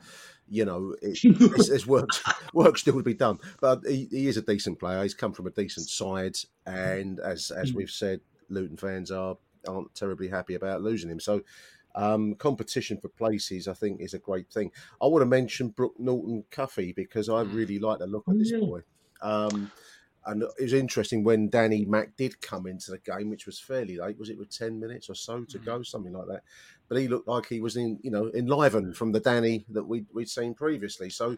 [0.49, 2.09] you know, it, it's, it's work,
[2.53, 3.38] work still to be done.
[3.61, 5.03] But he, he is a decent player.
[5.03, 6.36] He's come from a decent side,
[6.66, 7.76] and as as Mm.
[7.76, 9.36] we've said, Luton fans are
[9.66, 11.20] aren't terribly happy about losing him.
[11.20, 11.42] So,
[11.95, 14.70] um, competition for places, I think, is a great thing.
[15.01, 18.53] I want to mention Brooke Norton Cuffy because I really like the look of this
[18.53, 18.80] boy.
[19.22, 19.70] Um,
[20.27, 23.97] and it was interesting when Danny Mac did come into the game, which was fairly
[23.97, 24.18] late.
[24.18, 26.43] Was it with ten minutes or so to go, something like that?
[26.89, 30.05] But he looked like he was in, you know, enlivened from the Danny that we
[30.12, 31.11] we'd seen previously.
[31.11, 31.37] So,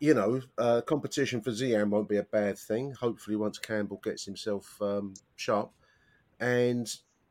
[0.00, 2.92] you know, uh, competition for Zian won't be a bad thing.
[2.92, 5.70] Hopefully, once Campbell gets himself um, sharp,
[6.40, 6.88] and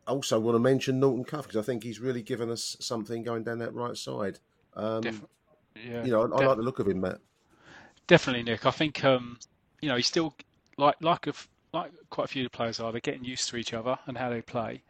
[0.08, 3.24] I also want to mention Norton Cuff because I think he's really given us something
[3.24, 4.40] going down that right side.
[4.76, 5.26] Um, Def-
[5.76, 7.20] yeah, you know, I, I like the look of him, Matt.
[8.08, 8.66] Definitely, Nick.
[8.66, 9.40] I think um,
[9.82, 10.36] you know he's still
[10.82, 12.92] like like of like quite a few of the players are.
[12.92, 14.82] They're getting used to each other and how they play.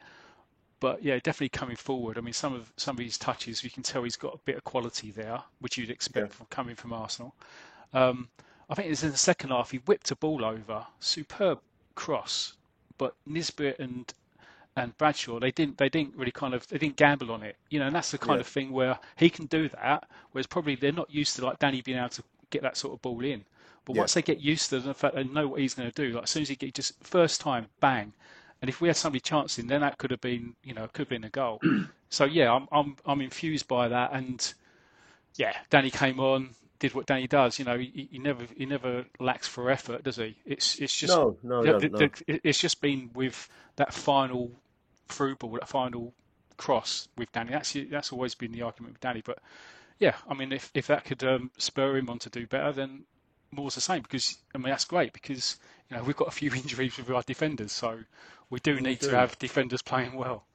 [0.80, 2.18] But yeah, definitely coming forward.
[2.18, 4.58] I mean, some of some of his touches, you can tell he's got a bit
[4.58, 7.36] of quality there, which you'd expect from coming from Arsenal.
[7.94, 8.30] Um,
[8.70, 11.60] I think it was in the second half he whipped a ball over, superb
[11.96, 12.54] cross,
[12.98, 14.12] but Nisbet and
[14.76, 17.80] and Bradshaw they didn't they didn't really kind of they didn't gamble on it, you
[17.80, 18.42] know, and that's the kind Yeah.
[18.42, 21.82] of thing where he can do that, whereas probably they're not used to like Danny
[21.82, 23.44] being able to get that sort of ball in.
[23.86, 24.02] But Yeah.
[24.02, 26.24] once they get used to the fact they know what he's going to do, like
[26.24, 28.14] as soon as he get just first time bang,
[28.62, 31.10] and if we had somebody chancing, then that could have been you know could have
[31.10, 31.62] been a goal.
[32.10, 34.54] so yeah, I'm I'm I'm infused by that, and
[35.36, 37.58] yeah, Danny came on, did what Danny does.
[37.58, 40.38] You know, he, he never he never lacks for effort, does he?
[40.46, 41.98] It's it's just No, no, the- no, the- no.
[41.98, 44.52] the- it's just been with that final
[45.08, 46.14] through ball, that final
[46.58, 47.52] cross with Danny.
[47.52, 49.22] That's that's always been the argument with Danny.
[49.26, 49.40] But
[50.00, 53.06] yeah, I mean, if if that could um, spur him on to do better, then
[53.52, 54.02] more's the same.
[54.02, 55.58] Because I mean, that's great because
[55.90, 58.00] you know we've got a few injuries with our defenders, so
[58.50, 59.10] we do need do.
[59.10, 60.46] to have defenders playing well.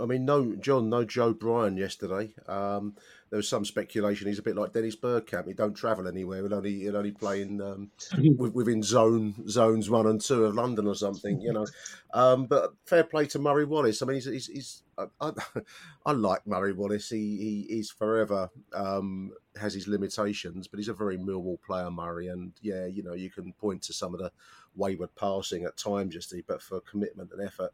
[0.00, 2.32] I mean, no, John, no Joe Bryan yesterday.
[2.46, 2.94] Um,
[3.30, 5.46] there was some speculation he's a bit like Dennis Bergkamp.
[5.46, 6.42] He don't travel anywhere.
[6.42, 7.90] He'll only he'll only play in um,
[8.36, 11.66] within zone zones one and two of London or something, you know.
[12.12, 14.02] Um, but fair play to Murray Wallace.
[14.02, 15.32] I mean, he's, he's, he's I, I,
[16.06, 17.08] I like Murray Wallace.
[17.08, 22.28] He he is forever um, has his limitations, but he's a very Millwall player, Murray.
[22.28, 24.32] And yeah, you know, you can point to some of the
[24.74, 27.72] wayward passing at times, yesterday, but for commitment and effort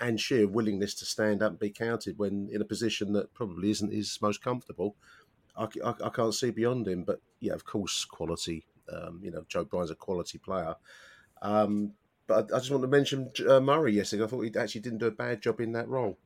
[0.00, 3.70] and sheer willingness to stand up and be counted when in a position that probably
[3.70, 4.96] isn't his most comfortable.
[5.56, 8.66] I, I, I can't see beyond him, but yeah, of course, quality.
[8.92, 10.74] Um, you know, Joe Bryan's a quality player.
[11.40, 11.92] Um,
[12.26, 14.24] but I, I just want to mention uh, Murray yesterday.
[14.24, 16.18] I thought he actually didn't do a bad job in that role.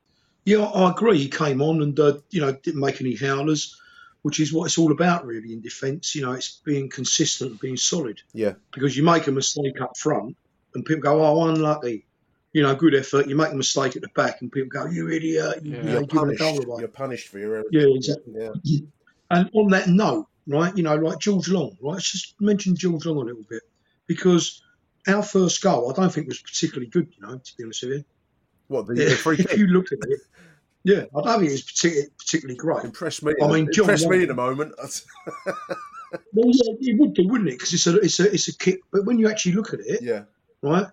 [0.45, 1.19] Yeah, I agree.
[1.19, 3.79] He came on and uh, you know didn't make any howlers,
[4.27, 6.15] which is what it's all about really in defence.
[6.17, 8.21] You know, it's being consistent, and being solid.
[8.35, 10.37] Yeah, Because you make a mistake up front,
[10.75, 12.05] and people go, "Oh, unlucky."
[12.53, 13.29] You know, good effort.
[13.29, 15.77] You make a mistake at the back, and people go, "You idiot!" You, Yeah.
[15.79, 16.41] you know, you're punished.
[16.41, 16.81] goal away.
[16.81, 17.67] You're punished for your errors.
[17.71, 18.33] Yeah, exactly.
[18.37, 18.79] Yeah.
[19.31, 23.05] And on that note, right, you know, like George Long, right, let's just mention George
[23.07, 23.63] Long a little bit
[24.07, 24.63] because
[25.09, 27.93] our first goal, I don't think was particularly good, you know, to be honest with
[27.93, 28.05] you.
[28.69, 29.59] What the, the free if kick?
[29.59, 30.21] you look at it,
[30.87, 32.85] yeah, I don't think it was particularly, particularly great.
[32.85, 33.35] Impressed me.
[33.43, 34.75] I mean, uh, John impressed me in a moment.
[36.33, 37.59] Well, yeah, it would do, wouldn't it?
[37.59, 38.81] Because it's a, it's a, it's a kick.
[38.93, 40.23] But when you actually look at it, yeah,
[40.63, 40.87] right,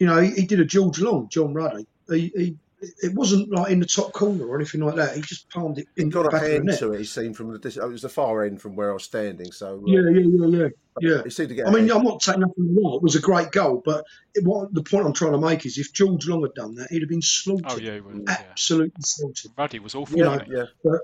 [0.00, 1.86] you know, he, he did a George Long, John Ruddy.
[2.10, 5.16] He, he, it wasn't like in the top corner or anything like that.
[5.16, 6.78] He just palmed it in the got a back of the hand net.
[6.80, 6.98] to it.
[6.98, 9.04] He seemed from the dis- oh, it was the far end from where I was
[9.04, 9.50] standing.
[9.52, 10.68] So uh, Yeah, yeah, yeah, yeah,
[11.00, 11.22] yeah.
[11.24, 11.66] He seemed to get.
[11.66, 11.98] I a mean, hand.
[11.98, 12.96] I'm not taking nothing wrong.
[12.96, 14.04] It was a great goal, but
[14.34, 16.88] it, what the point I'm trying to make is, if George Long had done that,
[16.90, 17.66] he'd have been slaughtered.
[17.66, 18.42] Oh yeah, he would, yeah.
[18.50, 19.52] absolutely slaughtered.
[19.56, 20.18] Ruddy was awful.
[20.18, 20.64] You know, yeah.
[20.84, 21.00] But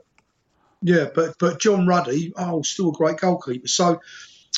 [0.83, 3.69] yeah, but but John Ruddy, oh, still a great goalkeeper.
[3.69, 4.01] So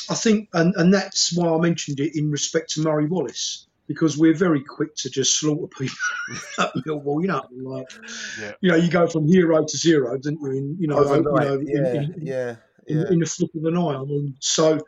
[0.09, 3.67] I think, and and that's why I mentioned it in respect to Murray Wallace.
[3.87, 5.97] Because we're very quick to just slaughter people
[6.59, 7.21] at Millwall.
[7.21, 7.87] You know, like
[8.39, 8.51] Yeah.
[8.61, 10.51] you know, you go from hero to zero, didn't you?
[10.51, 12.55] In, you know, you know, yeah, in, in, yeah,
[12.87, 13.03] yeah.
[13.09, 13.95] in the flip of an eye.
[13.95, 14.79] I mean, so,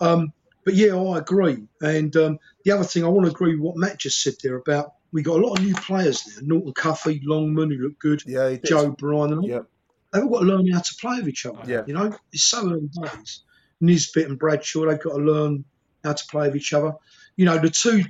[0.00, 0.32] um,
[0.64, 1.64] but yeah, I agree.
[1.80, 4.56] And um, the other thing, I want to agree with what Matt just said there
[4.56, 6.42] about we got a lot of new players there.
[6.42, 8.22] Norton Cuffy, Longman, who look good.
[8.26, 8.56] Yeah.
[8.64, 9.32] Joe Bryan.
[9.32, 9.66] And Yep.
[10.12, 11.60] They've all got to learn how to play with each other.
[11.66, 11.82] Yeah.
[11.86, 13.42] You know, it's so early days.
[13.80, 15.64] Nisbet and Bradshaw, they've got to learn
[16.04, 16.94] how to play with each other.
[17.36, 18.02] You know, the two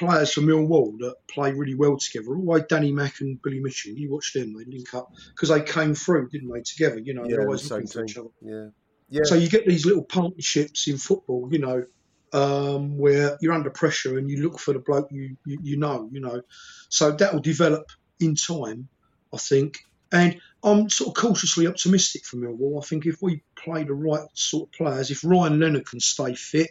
[0.00, 3.92] players from Millwall that play really well together, always Danny Mac and Billy Mitchell.
[3.92, 6.98] You watch them, they link up because they came through, didn't they, together?
[6.98, 8.28] You know, Yeah, they're always same looking for each other.
[8.40, 8.68] Yeah,
[9.10, 9.22] yeah.
[9.24, 11.84] So you get these little partnerships in football, you know,
[12.32, 16.08] um, where you're under pressure and you look for the bloke you, you, you know,
[16.10, 16.40] you know.
[16.88, 17.84] So that will develop
[18.20, 18.88] in time,
[19.34, 19.80] I think.
[20.12, 22.82] And I'm sort of cautiously optimistic for Millwall.
[22.82, 26.34] I think if we play the right sort of players, if Ryan Leonard can stay
[26.34, 26.70] fit,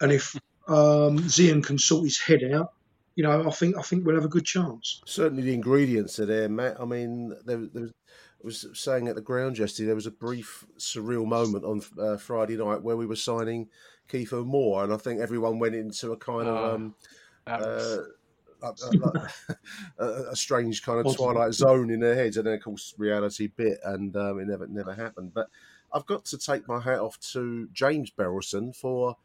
[0.00, 0.36] and if
[0.68, 2.72] um, Zian can sort his head out,
[3.14, 5.02] you know, I think I think we'll have a good chance.
[5.04, 6.80] Certainly, the ingredients are there, Matt.
[6.80, 10.10] I mean, there, there was, I was saying at the ground yesterday, there was a
[10.10, 13.68] brief, surreal moment on uh, Friday night where we were signing
[14.08, 16.94] Kieffer Moore, and I think everyone went into a kind of Oh, um,
[17.46, 18.02] that uh,
[18.62, 19.30] like, like
[19.98, 21.32] a, a strange kind of Awesome.
[21.32, 24.66] twilight zone in their heads, and then of course reality bit, and um, it never
[24.68, 25.34] never happened.
[25.34, 25.48] But
[25.92, 29.16] I've got to take my hat off to James Berylson for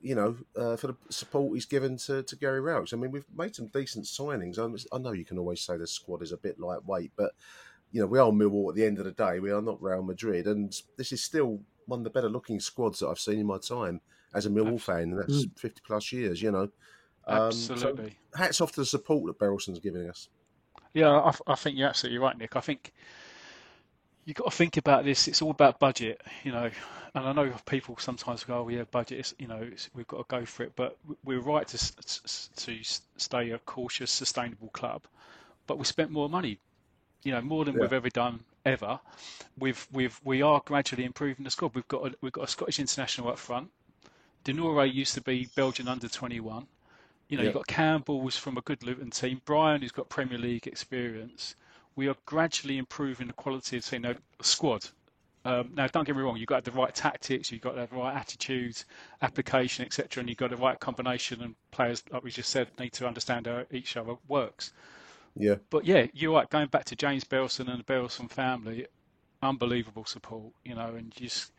[0.00, 2.92] you know, uh, for the support he's given to, to Gary Rowett.
[2.92, 4.58] I mean, we've made some decent signings.
[4.58, 7.32] I, I know you can always say the squad is a bit lightweight, but
[7.92, 9.40] you know, we are Millwall at the end of the day.
[9.40, 13.00] We are not Real Madrid, and this is still one of the better looking squads
[13.00, 14.00] that I've seen in my time
[14.32, 15.58] as a Millwall fan, and that's Mm.
[15.58, 16.40] fifty plus years.
[16.40, 16.70] You know,
[17.26, 18.16] Um, so Absolutely.
[18.34, 20.28] hats off to the support that Berylson's giving us.
[20.94, 22.56] Yeah, I, I think you're absolutely right, Nick.
[22.56, 22.92] I think
[24.24, 25.28] you've got to think about this.
[25.28, 26.70] It's all about budget, you know.
[27.14, 29.20] And I know people sometimes go, "Oh, yeah, budget.
[29.20, 31.78] Is, you know, it's, we've got to go for it." But we're right to
[32.56, 32.78] to
[33.16, 35.02] stay a cautious, sustainable club.
[35.66, 36.58] But we spent more money,
[37.24, 37.82] you know, more than Yeah.
[37.82, 39.00] we've ever done ever.
[39.58, 41.74] We've we've we are gradually improving the squad.
[41.74, 43.70] We've got a, we've got a Scottish international up front.
[44.44, 46.66] Denore used to be Belgian under 21.
[47.28, 47.46] You know, Yeah.
[47.48, 49.40] you've got Campbell who's from a good Luton team.
[49.44, 51.54] Bryan, who's got Premier League experience.
[51.96, 54.88] We are gradually improving the quality of the team, no, squad.
[55.44, 56.36] Um, now, don't get me wrong.
[56.36, 58.84] You've got the right tactics, you've got the right attitudes,
[59.22, 61.42] application, etc., and you've got the right combination.
[61.42, 64.72] And players, like we just said, need to understand how each other works.
[65.36, 66.50] Yeah, But yeah, you're right.
[66.50, 68.86] Going back to James Berylson and the Berylson family,
[69.42, 70.52] unbelievable support.
[70.64, 71.52] You know, and just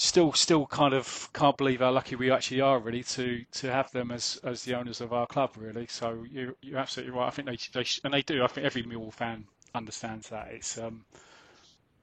[0.00, 3.90] still, still kind of can't believe how lucky we actually are, really, to to have
[3.92, 5.86] them as as the owners of our club, really.
[5.88, 7.26] So you're you're absolutely right.
[7.26, 8.42] I think they they and they do.
[8.42, 9.44] I think every Millwall fan
[9.74, 10.48] understands that.
[10.52, 11.04] It's um,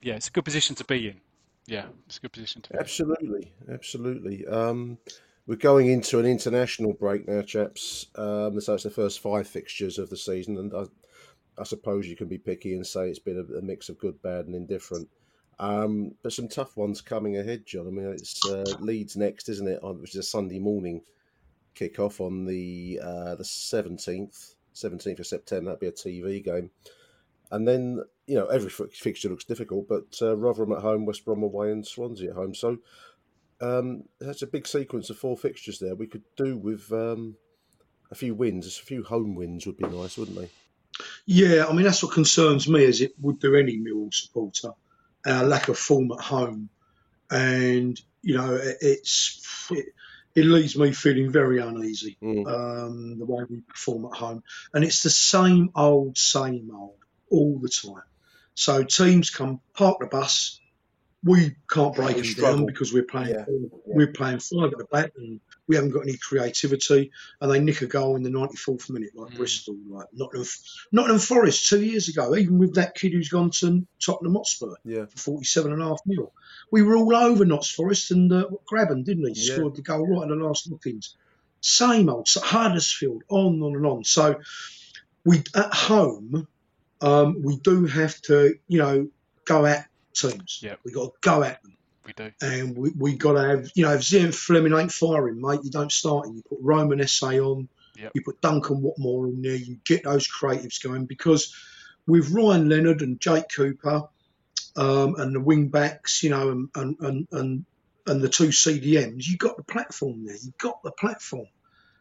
[0.02, 1.22] yeah, it's a good position to be in.
[1.66, 2.76] Yeah, it's a good position to be.
[2.76, 2.80] in.
[2.80, 4.46] Absolutely, absolutely.
[4.46, 5.00] Um,
[5.48, 8.06] we're going into an international break now, chaps.
[8.16, 10.84] Um, so it's the first five fixtures of the season, and I,
[11.58, 14.22] I suppose you can be picky and say it's been a, a mix of good,
[14.22, 15.10] bad, and indifferent.
[15.60, 17.88] Um, but some tough ones coming ahead, John.
[17.88, 19.80] I mean, it's uh, Leeds next, isn't it?
[19.82, 21.02] Which is a Sunday morning
[21.74, 25.72] kick off on the uh, the seventeenth, seventeenth of September.
[25.72, 26.72] That'd be a TV game.
[27.52, 31.44] And then, you know, every fixture looks difficult, but uh, Rotherham at home, West Brom
[31.44, 32.54] away, and Swansea at home.
[32.54, 32.80] So
[33.62, 35.96] um, that's a big sequence of four fixtures there.
[35.96, 37.36] We could do with um,
[38.12, 38.68] a few wins.
[38.68, 40.50] A few home wins would be nice, wouldn't they?
[41.26, 44.72] Yeah, I mean that's what concerns me, as it would do any Millwall supporter,
[45.26, 46.70] our lack of form at home,
[47.32, 49.86] and you know it, it's it,
[50.36, 54.44] it leaves me feeling very uneasy um, the way we perform at home,
[54.74, 56.98] and it's the same old, same old
[57.30, 58.04] all the time.
[58.54, 60.60] So teams come park the bus,
[61.24, 62.58] we can't break We them struggle.
[62.58, 63.46] down because we're playing Yeah,
[63.86, 67.12] we're playing five at the back and we haven't got any creativity
[67.42, 70.48] and they nick a goal in the 94th minute like Bristol like Nottingham,
[70.92, 75.06] Nottingham Forest two years ago even with that kid who's gone to Tottenham Hotspur Yeah.
[75.06, 76.32] for 47 and a half mil.
[76.72, 79.34] We were all over Notts Forest and uh, Graben didn't he?
[79.42, 79.56] Yeah.
[79.56, 81.16] scored the goal right in the last lookings
[81.60, 84.04] same old so Huddersfield on and on and on.
[84.04, 84.40] So
[85.26, 86.48] we at home
[87.02, 89.08] um, we do have to you know
[89.46, 90.60] go at teams.
[90.64, 90.76] Yeah.
[90.84, 91.77] We've got to go at them
[92.08, 92.32] We do.
[92.42, 95.70] and we, we got to have, you know, if Zian Flemming ain't firing, mate, you
[95.72, 96.36] don't start him.
[96.38, 98.12] You put Romain Esse on, Yep.
[98.16, 101.54] you put Duncan Watmore in there, you get those creatives going because
[102.06, 104.04] with Ryan Leonard and Jake Cooper
[104.76, 107.66] um, and the wing backs, you know, and, and, and, and,
[108.06, 110.36] and the two CDMs, you've got the platform there.
[110.36, 111.48] You've got the platform.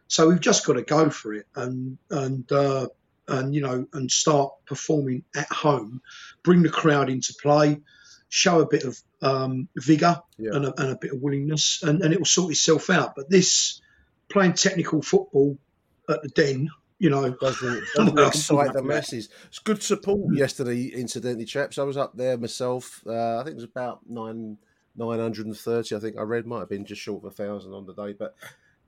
[0.09, 2.89] So we've just got to go for it and, and, uh,
[3.27, 6.01] and you know, and start performing at home,
[6.45, 7.81] bring the crowd into play,
[8.29, 10.51] show a bit of um, vigor Yeah.
[10.55, 13.15] and, a, and a bit of willingness, and, and it will sort itself out.
[13.17, 13.81] But this
[14.29, 15.59] playing technical football
[16.09, 16.69] at the den.
[16.99, 19.29] You know, doesn't, doesn't excite the masses.
[19.49, 21.77] It's good support yesterday, incidentally, chaps.
[21.77, 23.03] I was up there myself.
[23.07, 24.57] Uh, I think it was about nine
[24.97, 25.95] nine hundred and thirty.
[25.95, 28.15] I think I read might have been just short of a thousand on the day,
[28.15, 28.35] but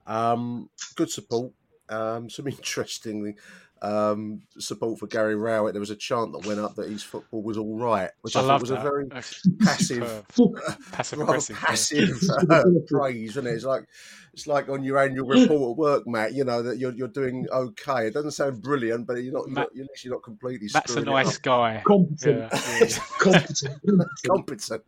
[0.07, 1.53] um, good support.
[1.91, 3.37] Um, some interesting
[3.83, 5.75] um, support for Gary Rowett.
[5.75, 8.41] There was a chant that went up that his football was all right, which I,
[8.41, 8.81] I thought was that.
[8.81, 10.25] a very passive,
[10.93, 12.11] passive aggressive, passive
[12.51, 13.51] uh, praise, isn't it?
[13.51, 13.85] It's like
[14.33, 16.35] it's like on your annual report at work, Matt.
[16.35, 18.07] You know that you're you're doing okay.
[18.07, 19.47] It doesn't sound brilliant, but you're not.
[19.47, 20.69] You're, Matt- not, you're actually not completely.
[20.73, 21.43] That's a nice up.
[21.43, 21.83] guy.
[21.87, 22.49] Competent.
[22.53, 22.99] Yeah, yeah.
[23.19, 23.83] competent.
[24.27, 24.83] competent.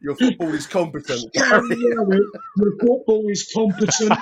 [0.00, 1.32] your football is competent.
[1.32, 2.22] Gary Rowett,
[2.56, 4.12] your football is competent.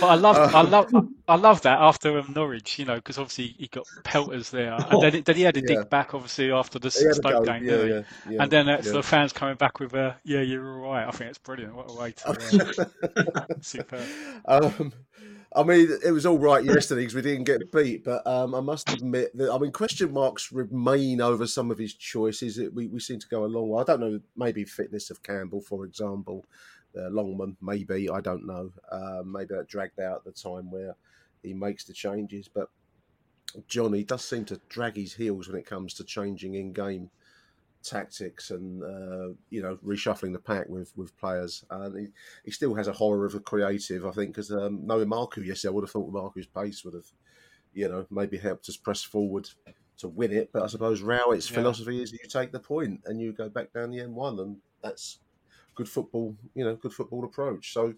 [0.00, 0.86] But I love, I Uh, love,
[1.28, 5.00] I love that after um, Norwich, you know, because obviously he got pelters there, and
[5.00, 5.66] then, then he had to Yeah.
[5.66, 7.94] dig back, obviously after the He had a Stoke game, yeah, didn't he?
[7.94, 8.92] yeah, yeah, and then that's yeah.
[8.92, 11.74] the fans coming back with a, "Yeah, you're all right." I think it's brilliant.
[11.74, 12.52] What a way to, uh,
[13.60, 14.12] superb.
[14.46, 14.92] Um,
[15.56, 18.60] I mean, it was all right yesterday because we didn't get beat, but um, I
[18.60, 22.58] must admit that I mean, question marks remain over some of his choices.
[22.58, 23.80] It, we we seem to go a long way.
[23.82, 26.44] I don't know, maybe fitness of Campbell, for example,
[26.96, 28.72] uh, Longman, maybe I don't know.
[28.90, 30.96] Uh, maybe that dragged out the time where
[31.42, 32.70] he makes the changes, but
[33.68, 37.10] Johnny does seem to drag his heels when it comes to changing in game
[37.82, 41.64] tactics and uh, you know reshuffling the pack with with players.
[41.70, 42.06] And he,
[42.44, 45.70] he still has a horror of the creative, I think, because um, knowing Marku yesterday,
[45.70, 47.06] I would have thought Marku's pace would have,
[47.72, 49.48] you know, maybe helped us press forward
[49.98, 50.50] to win it.
[50.52, 51.56] But I suppose Rowett's Yeah.
[51.56, 55.20] philosophy is you take the point and you go back down the M1, and that's
[55.74, 57.72] good football, you know, good football approach.
[57.72, 57.94] So.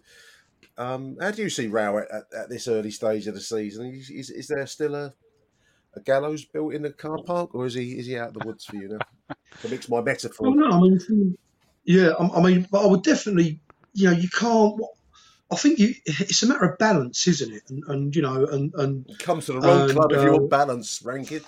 [0.79, 3.93] Um, how do you see Rowett at, at this early stage of the season?
[3.93, 5.13] Is, is, is there still a,
[5.95, 8.45] a gallows built in the car park, or is he is he out of the
[8.45, 9.35] woods for you now?
[9.61, 10.49] To mix my metaphor.
[10.49, 11.37] Well, no, I mean,
[11.83, 13.59] yeah, I, I mean, but I would definitely,
[13.93, 14.79] you know, you can't.
[15.49, 17.63] I think you, it's a matter of balance, isn't it?
[17.69, 20.33] And, and you know, and and Come to the wrong and, club if you uh,
[20.33, 21.41] want balance ranking.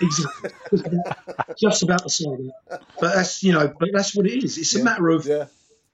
[0.00, 0.50] exactly,
[1.58, 2.80] just about to say that.
[2.98, 4.56] But that's you know, but that's what it is.
[4.56, 5.46] It's a matter of, yeah.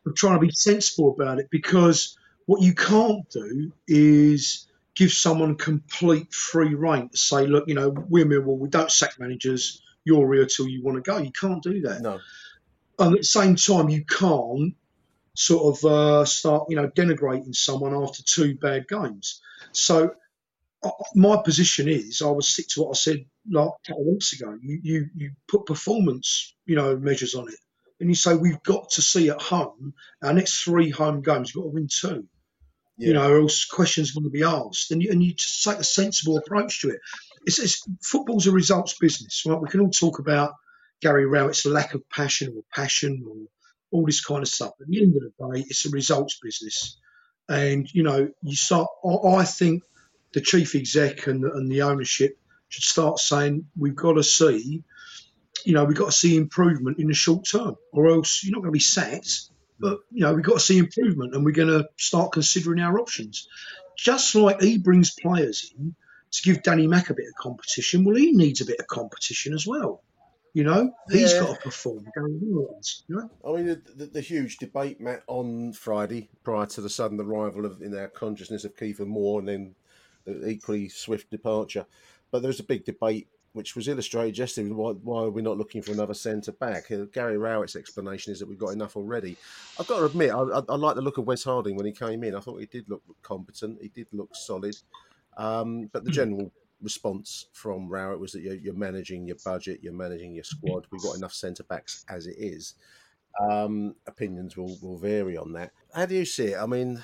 [0.07, 5.57] Of trying to be sensible about it because what you can't do is give someone
[5.57, 9.83] complete free reign to say, look, you know, we're Millwall, we don't sack managers.
[10.05, 11.19] You're here till you want to go.
[11.19, 12.03] You can't do that.
[12.03, 12.19] No.
[12.99, 14.75] And at the same time, you can't
[15.35, 19.41] sort of uh, start, you know, denigrating someone after two bad games.
[19.73, 20.15] So
[20.83, 24.09] uh, my position is, I would stick to what I said like a couple of
[24.09, 24.59] weeks ago.
[24.61, 27.59] You, you, you put performance, you know, measures on it,
[28.03, 29.95] and you say we've got to see at home
[30.25, 31.55] our next three home games.
[31.55, 32.27] We've got to win two.
[32.97, 35.63] You know, or else questions are going to be asked, and you, and you just
[35.63, 37.01] take a sensible approach to it.
[37.47, 39.61] It's, it's football's a results business, right?
[39.61, 40.53] We can all talk about
[41.01, 43.37] Gary Rowett's lack of passion or passion or
[43.93, 44.73] all this kind of stuff.
[44.81, 46.99] At the end of the day, it's a results business,
[47.49, 48.89] and you know, you start.
[49.05, 49.85] I, I think
[50.35, 52.37] the chief exec and, and the ownership
[52.69, 54.83] should start saying we've got to see,
[55.65, 58.61] you know, we've got to see improvement in the short term, or else you're not
[58.61, 59.51] going to be sacked.
[59.79, 63.01] But you know, we've got to see improvement, and we're going to start considering our
[63.01, 63.49] options.
[63.97, 65.95] Just like he brings players in
[66.33, 69.53] to give Danny Mac a bit of competition, well, he needs a bit of competition
[69.53, 70.03] as well.
[70.55, 71.41] You know, he's Yeah.
[71.41, 72.07] got to perform.
[72.15, 76.67] Gary Rowett, You know, I mean, the, the, the huge debate, Matt, on Friday prior
[76.67, 79.75] to the sudden arrival of in our consciousness of Kieffer Moore and then
[80.27, 81.87] the equally swift departure.
[82.31, 84.71] But there was a big debate which was illustrated yesterday.
[84.71, 86.91] Why, why are we not looking for another centre back?
[86.91, 89.37] Uh, Gary Rowett's explanation is that we've got enough already.
[89.79, 91.93] I've got to admit, I, I, I like the look of Wes Harding when he
[91.93, 92.35] came in.
[92.35, 93.81] I thought he did look competent.
[93.83, 94.77] He did look solid.
[95.37, 96.51] Um, but the general
[96.83, 100.87] response from Rowett was that you're, you're managing your budget, you're managing your squad.
[100.91, 102.75] We've got enough centre backs as it is.
[103.51, 105.73] Um, opinions will, will vary on that.
[105.95, 106.59] How do you see it?
[106.59, 107.03] I mean,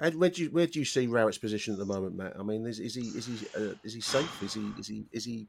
[0.00, 2.34] how, where do you where do you see Rowett's position at the moment, Matt?
[2.38, 4.42] I mean, is, is he is he uh, is he safe?
[4.42, 5.46] Is he is he is he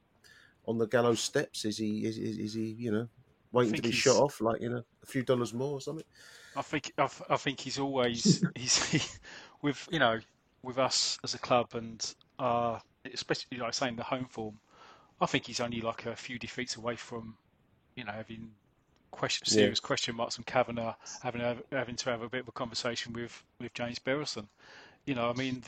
[0.66, 1.66] on the gallows steps?
[1.66, 3.08] Is he is, is, is he you know
[3.52, 6.06] waiting to be he's- shot off like you know a few dollars more or something?
[6.56, 9.18] I think I, I think he's always he's
[9.62, 10.20] with you know
[10.64, 12.78] with us as a club and uh,
[13.14, 14.60] especially like saying the home form.
[15.22, 17.38] I think he's only like a few defeats away from
[17.96, 18.52] you know having
[19.12, 19.64] question, Yeah.
[19.64, 21.42] serious question marks on Kavanagh, having
[21.72, 24.48] having to have a bit of a conversation with with James Berylson.
[25.06, 25.62] You know, I mean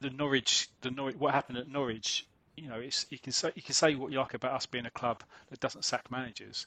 [0.00, 2.26] the, the Norwich the Norwich what happened at Norwich.
[2.56, 4.86] You know, it's you can say you can say what you like about us being
[4.86, 6.66] a club that doesn't sack managers.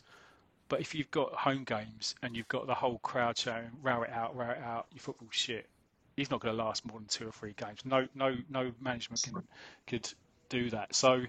[0.67, 4.09] But if you've got home games and you've got the whole crowd shouting "row it
[4.09, 5.67] out, row it out," your football shit.
[6.15, 7.81] He's not going to last more than two or three games.
[7.85, 9.43] No, no, no management can
[9.85, 10.11] could
[10.49, 10.95] do that.
[10.95, 11.25] So,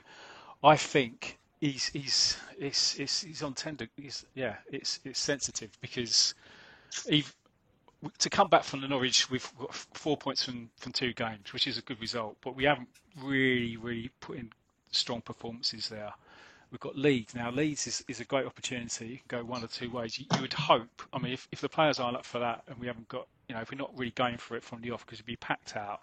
[0.62, 3.88] I think he's he's it's it's he's on tender.
[3.96, 6.34] He's, yeah, it's it's sensitive because
[7.08, 7.24] he
[8.18, 11.66] to come back from the Norwich, we've got four points from, from two games, which
[11.66, 12.36] is a good result.
[12.42, 12.88] But we haven't
[13.22, 14.50] really, really put in
[14.92, 16.12] strong performances there.
[16.70, 17.50] We've got Leeds now.
[17.50, 19.06] Leeds is, is a great opportunity.
[19.06, 20.18] You can go one or two ways.
[20.18, 21.02] You, you would hope.
[21.12, 23.54] I mean, if, if the players aren't up for that, and we haven't got, you
[23.54, 25.76] know, if we're not really going for it from the off because it'd be packed
[25.76, 26.02] out,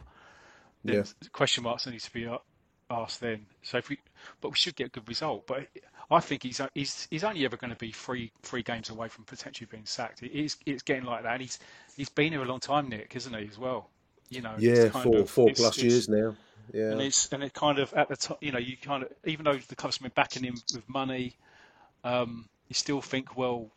[0.84, 1.04] then Yeah.
[1.32, 2.40] question marks that need to be a-
[2.94, 3.46] asked then.
[3.64, 3.98] So if we,
[4.42, 5.48] but we should get a good result.
[5.48, 5.68] But
[6.12, 9.24] I think he's he's he's only ever going to be three three games away from
[9.26, 10.24] potentially being sacked.
[10.24, 11.34] It is it's getting like that.
[11.34, 11.60] And he's
[11.98, 13.48] he's been here a long time, Nick, isn't he?
[13.48, 13.90] As well,
[14.30, 14.56] you know.
[14.58, 16.36] Yeah, four of- four it's- plus it's- years now.
[16.74, 16.92] Yeah.
[16.92, 19.44] and it's and it kind of at the top, you know, you kind of even
[19.44, 21.36] though the club's been backing him with money,
[22.06, 23.70] um, you still think, well,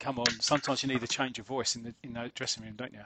[0.00, 0.26] come on.
[0.40, 3.04] Sometimes you need a change of voice in the in the dressing room, don't you?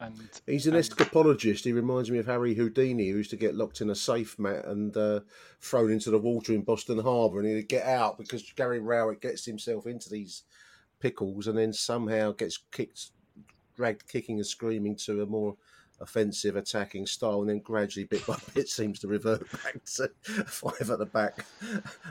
[0.00, 0.14] And
[0.46, 1.64] He's an and- escapologist.
[1.64, 4.64] He reminds me of Harry Houdini, who used to get locked in a safe mat
[4.64, 5.20] and uh,
[5.60, 9.44] thrown into the water in Boston Harbour, and he'd get out because Gary Rowett gets
[9.44, 10.42] himself into these
[11.00, 13.10] pickles and then somehow gets kicked,
[13.76, 15.56] dragged kicking and screaming to a more
[16.00, 20.10] offensive attacking style, and then gradually, bit by bit, seems to revert back to
[20.46, 21.44] five at the back,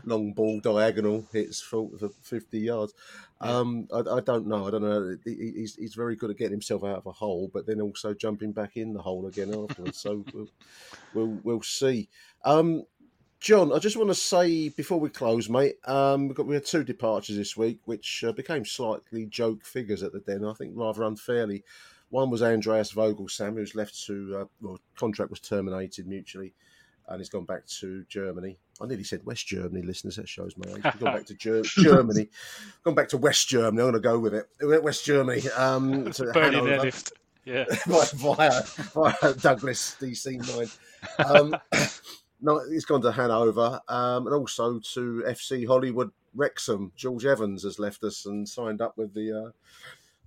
[0.06, 2.94] long ball diagonal hits for, for fifty yards.
[3.42, 4.68] Um, I, I don't know.
[4.68, 5.18] I don't know.
[5.26, 7.82] He- he- He's, he's very good at getting himself out of a hole, but then
[7.82, 9.98] also jumping back in the hole again afterwards.
[9.98, 10.48] so we'll,
[11.14, 12.08] we'll we'll see.
[12.46, 12.84] Um,
[13.42, 16.66] John, I just want to say before we close, mate, um, we've got we had
[16.66, 20.44] two departures this week, which uh, became slightly joke figures at the den.
[20.46, 21.64] I think rather unfairly.
[22.10, 26.54] One was Andreas Voglsammer, who's left to uh, well, contract was terminated mutually,
[27.08, 28.58] and he's gone back to Germany.
[28.82, 30.16] I nearly said West Germany, listeners.
[30.16, 31.00] That shows my age.
[31.00, 32.30] Gone back to Ger- Germany,
[32.84, 33.68] gone back to West Germany.
[33.68, 34.48] I'm going to go with it.
[34.84, 35.48] West Germany.
[35.50, 36.90] Um, to Hanover
[37.46, 37.66] Yeah.
[37.86, 38.62] via,
[38.94, 40.78] via Douglas DC9.
[41.20, 41.56] Um,
[42.42, 46.92] no, he's gone to Hanover um, and also to FC Hollywood Wrexham.
[46.96, 49.52] George Evans has left us and signed up with the uh,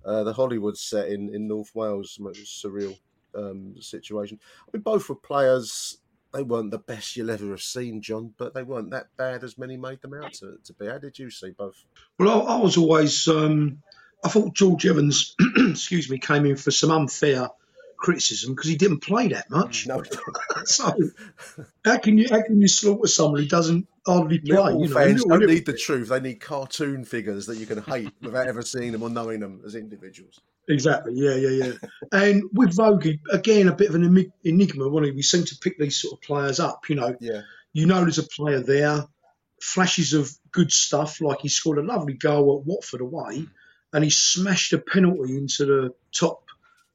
[0.05, 2.19] uh, the Hollywood set in, in North Wales.
[2.19, 2.97] A surreal
[3.35, 4.39] um, situation.
[4.67, 5.97] I mean, both were players.
[6.33, 9.57] They weren't the best you'll ever have seen, John, but they weren't that bad as
[9.57, 10.87] many made them out to, to be.
[10.87, 11.75] How did you see both?
[12.17, 13.27] Well, I, I was always.
[13.27, 13.83] Um,
[14.25, 17.49] I thought George Evans, excuse me, came in for some unfair
[18.03, 19.87] criticism because he didn't play that much.
[19.87, 20.03] No.
[20.65, 20.93] so
[21.85, 24.57] how can you how can you slaughter someone who doesn't hardly play?
[24.57, 27.81] Millwall You know, fans don't need the truth; they need cartoon figures that you can
[27.81, 30.41] hate without ever seeing them or knowing them as individuals.
[30.67, 31.13] Exactly.
[31.15, 31.73] Yeah, yeah, yeah.
[32.11, 34.89] and with Vogie, again, a bit of an enigma.
[34.89, 37.41] When we seem to pick these sort of players up, you know, Yeah,
[37.71, 39.07] you know, there's a player there,
[39.61, 43.45] flashes of good stuff, like he scored a lovely goal at Watford away,
[43.93, 46.43] and he smashed a penalty into the top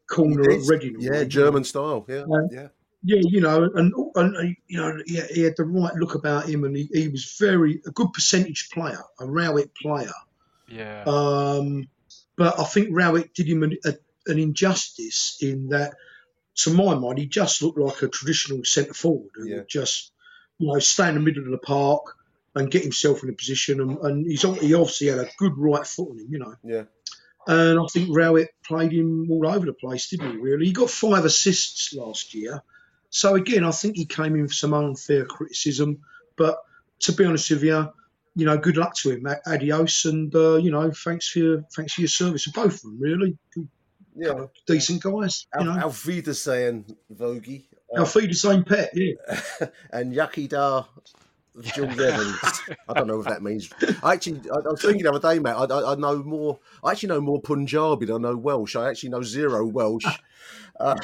[0.08, 0.96] corner at Reading.
[0.98, 1.24] yeah, you know.
[1.24, 2.04] German style.
[2.08, 2.68] Yeah, Um, yeah.
[3.04, 6.48] Yeah, you know, and, and uh, you know, yeah, he had the right look about
[6.48, 10.10] him, and he, he was very a good percentage player, a Rowett player.
[10.68, 11.04] Yeah.
[11.06, 11.88] Um,
[12.36, 13.94] but I think Rowett did him an, a,
[14.26, 15.94] an injustice in that,
[16.56, 20.10] to my mind, he just looked like a traditional centre forward who would just,
[20.58, 22.16] you know, stay in the middle of the park
[22.56, 23.80] and get himself in a position.
[23.80, 26.54] And, and he's he obviously had a good right foot on him, you know.
[26.64, 26.82] Yeah.
[27.48, 30.36] And I think Rowett played him all over the place, didn't he?
[30.36, 32.62] Really, he got five assists last year.
[33.10, 36.00] So again, I think he came in for some unfair criticism.
[36.36, 36.58] But
[37.00, 37.88] to be honest with you,
[38.36, 39.26] you know, good luck to him.
[39.46, 42.82] Adios, and uh, you know, thanks for your thanks for your service to both of
[42.82, 42.98] them.
[43.00, 43.68] Really, Good,
[44.14, 44.32] Yeah.
[44.32, 45.46] of decent guys.
[45.58, 47.64] You know, Auf Wiedersehen, Vogie.
[47.94, 48.90] The same pet.
[48.94, 49.14] Yeah.
[49.90, 50.84] and Yucky Da
[51.74, 52.36] Jules Evans.
[52.88, 53.70] I don't know if that means.
[54.02, 55.52] I actually, I, I was thinking the other day, mate.
[55.52, 56.58] I, I, I know more.
[56.84, 58.76] I actually know more Punjabi than I know Welsh.
[58.76, 60.04] I actually know zero Welsh.
[60.80, 60.96] Uh,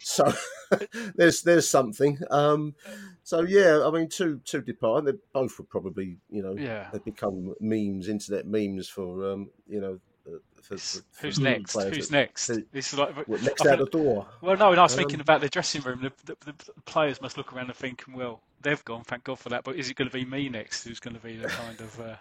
[0.00, 0.32] so
[1.14, 2.18] there's there's something.
[2.32, 2.74] Um,
[3.22, 5.04] so yeah, I mean, two two depart.
[5.04, 6.88] They both were probably you know Yeah.
[6.92, 10.00] they become memes, internet memes for um, you know.
[10.26, 11.74] uh, For, for, Who's for next?
[11.80, 12.48] Who's that- next?
[12.48, 14.26] who- This is like what, next I out the door.
[14.42, 16.00] Well, no, and I was Um, thinking about the dressing room.
[16.02, 19.48] The, the, the players must look around and thinking, well, they've gone, thank God for
[19.50, 19.64] that.
[19.64, 20.84] But is it going to be me next?
[20.84, 22.16] Who's going to be the kind of uh,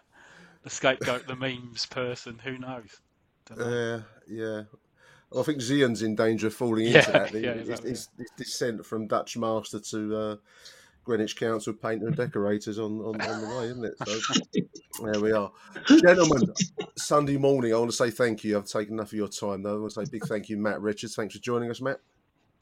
[0.64, 2.40] the scapegoat, the memes person?
[2.44, 3.02] Who knows?
[3.58, 4.64] Uh, yeah.
[5.32, 7.34] Well, I think Zian's in danger of falling Yeah, into that.
[7.34, 10.36] yeah, his, exactly, his, his descent from Dutch master to uh,
[11.04, 13.96] Greenwich Council painter and decorators on, on, on the way, isn't it?
[14.06, 15.52] So there we are.
[15.88, 16.54] Gentlemen,
[16.98, 18.58] Sunday morning, I want to say thank you.
[18.58, 19.76] I've taken enough of your time, though.
[19.76, 21.16] I want to say big thank you, Matt Richards.
[21.16, 22.00] Thanks for joining us, Matt.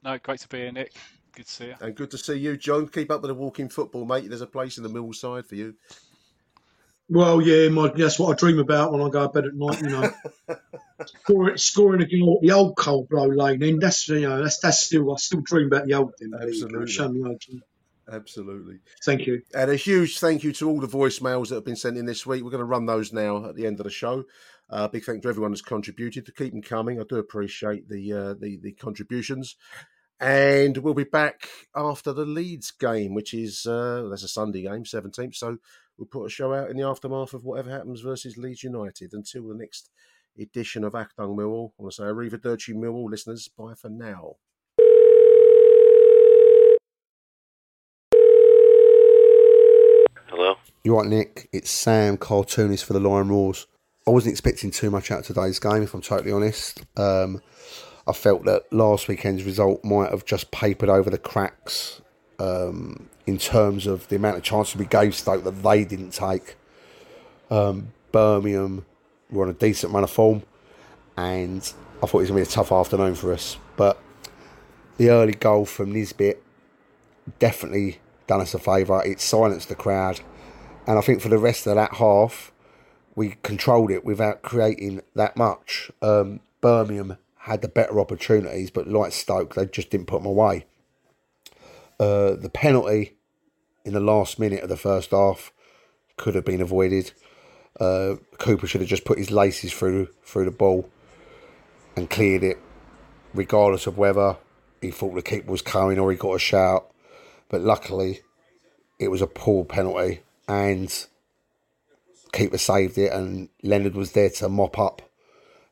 [0.03, 0.93] No, great to be here, Nick.
[1.37, 1.75] Good to see you.
[1.81, 2.87] And good to see you, John.
[2.87, 4.27] Keep up with the walking football, mate.
[4.27, 5.75] There's a place in the mill side for you.
[7.09, 9.79] Well, yeah, my, that's what I dream about when I go to bed at night.
[9.83, 10.11] You know,
[11.05, 13.59] scoring, scoring a goal, at the old cold blow lane.
[13.59, 16.17] Then that's you know that's that's still I still dream about the old.
[16.17, 16.31] thing.
[16.33, 16.91] Absolutely.
[16.91, 17.43] Show me old.
[18.11, 18.79] Absolutely.
[19.05, 19.43] Thank you.
[19.53, 22.25] And a huge thank you to all the voicemails that have been sent in this
[22.25, 22.43] week.
[22.43, 24.23] We're going to run those now at the end of the show.
[24.71, 26.99] Uh, big thank you to everyone who's contributed to keep them coming.
[26.99, 29.55] I do appreciate the uh, the, the contributions.
[30.19, 34.83] And we'll be back after the Leeds game, which is uh, that's a Sunday game,
[34.83, 35.35] seventeenth.
[35.35, 35.57] So
[35.97, 39.13] we'll put a show out in the aftermath of whatever happens versus Leeds United.
[39.13, 39.91] Until the next
[40.39, 43.47] edition of Achtung Millwall, I want to say Arrivederci Millwall listeners.
[43.47, 44.37] Bye for now.
[50.29, 50.55] Hello.
[50.83, 51.49] You're right, Nick?
[51.53, 53.67] It's Sam, cartoonist for the Lion Roars.
[54.07, 56.81] I wasn't expecting too much out of today's game, if I'm totally honest.
[56.95, 57.41] Um,
[58.07, 62.01] I felt that last weekend's result might have just papered over the cracks
[62.39, 66.55] um, in terms of the amount of chances we gave Stoke that they didn't take.
[67.51, 68.85] Um, Birmingham
[69.29, 70.43] were on a decent run of form,
[71.17, 71.61] and
[72.01, 73.57] I thought it was going to be a tough afternoon for us.
[73.75, 74.01] But
[74.95, 76.41] the early goal from Nisbet
[77.39, 79.03] definitely done us a favour.
[79.03, 80.21] It silenced the crowd,
[80.85, 82.53] and I think for the rest of that half,
[83.15, 85.91] we controlled it without creating that much.
[86.01, 90.65] Um, Birmingham had the better opportunities, but like Stoke, they just didn't put them away.
[91.97, 93.13] Uh, the penalty
[93.85, 95.53] in the last minute of the first half
[96.17, 97.13] could have been avoided.
[97.79, 100.89] Uh, Cooper should have just put his laces through through the ball
[101.95, 102.57] and cleared it,
[103.33, 104.35] regardless of whether
[104.81, 106.91] he thought the keeper was coming or he got a shout.
[107.47, 108.19] But luckily,
[108.99, 110.19] it was a poor penalty
[110.49, 110.93] and
[112.33, 115.01] keeper saved it, and Leonard was there to mop up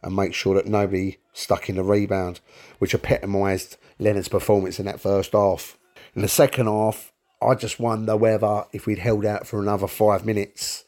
[0.02, 2.40] and make sure that nobody stuck in the rebound,
[2.80, 5.78] which epitomised Leonard's performance in that first half.
[6.16, 7.12] In the second half,
[7.42, 10.86] I just wonder whether if we'd held out for another five minutes,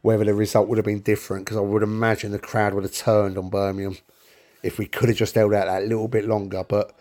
[0.00, 2.94] whether the result would have been different, because I would imagine the crowd would have
[2.94, 3.98] turned on Birmingham
[4.62, 6.94] if we could have just held out that little bit longer, but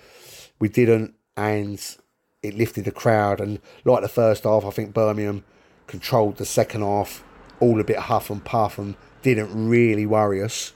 [0.59, 1.97] we didn't, and
[2.43, 3.39] it lifted the crowd.
[3.39, 5.45] And like the first half, I think Birmingham
[5.87, 7.23] controlled the second half
[7.61, 10.73] all a bit huff and puff and didn't really worry us.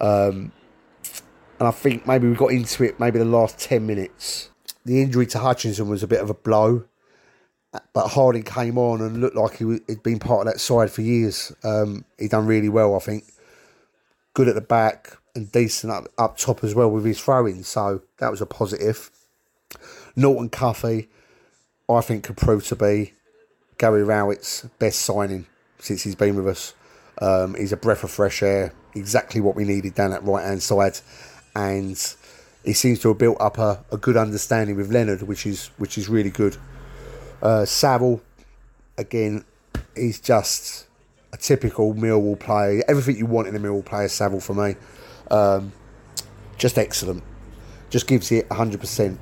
[0.00, 0.52] Um,
[1.58, 4.50] and I think maybe we got into it maybe the last 10 minutes.
[4.84, 6.84] The injury to Hutchinson was a bit of a blow,
[7.92, 11.02] but Harding came on and looked like he had been part of that side for
[11.02, 11.52] years.
[11.62, 13.24] Um, he done really well, I think.
[14.34, 18.02] Good at the back and decent up, up top as well with his throwing, so
[18.18, 19.10] that was a positive.
[20.16, 21.08] Norton Cuffy,
[21.88, 23.14] I think, could prove to be
[23.78, 25.46] Gary Rowett's best signing
[25.78, 26.74] since he's been with us.
[27.20, 30.62] Um, he's a breath of fresh air, exactly what we needed down that right hand
[30.62, 31.00] side,
[31.54, 32.14] and
[32.64, 35.98] he seems to have built up a, a good understanding with Leonard, which is which
[35.98, 36.56] is really good.
[37.42, 38.22] Uh, Saville,
[38.96, 39.44] again,
[39.94, 40.86] he's just
[41.32, 42.82] a typical Millwall player.
[42.88, 44.76] Everything you want in a Millwall player, Saville for me.
[45.30, 45.72] Um,
[46.56, 47.22] just excellent.
[47.90, 49.18] Just gives it 100%.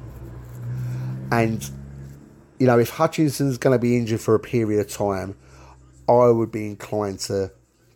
[1.30, 1.70] And,
[2.58, 5.36] you know, if Hutchinson's going to be injured for a period of time,
[6.08, 7.50] I would be inclined to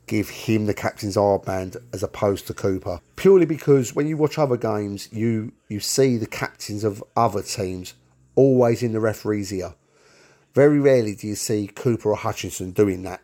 [0.07, 3.00] give him the captain's armband as opposed to Cooper.
[3.16, 7.94] Purely because when you watch other games, you you see the captains of other teams
[8.34, 9.74] always in the referee's ear.
[10.54, 13.20] Very rarely do you see Cooper or Hutchinson doing that,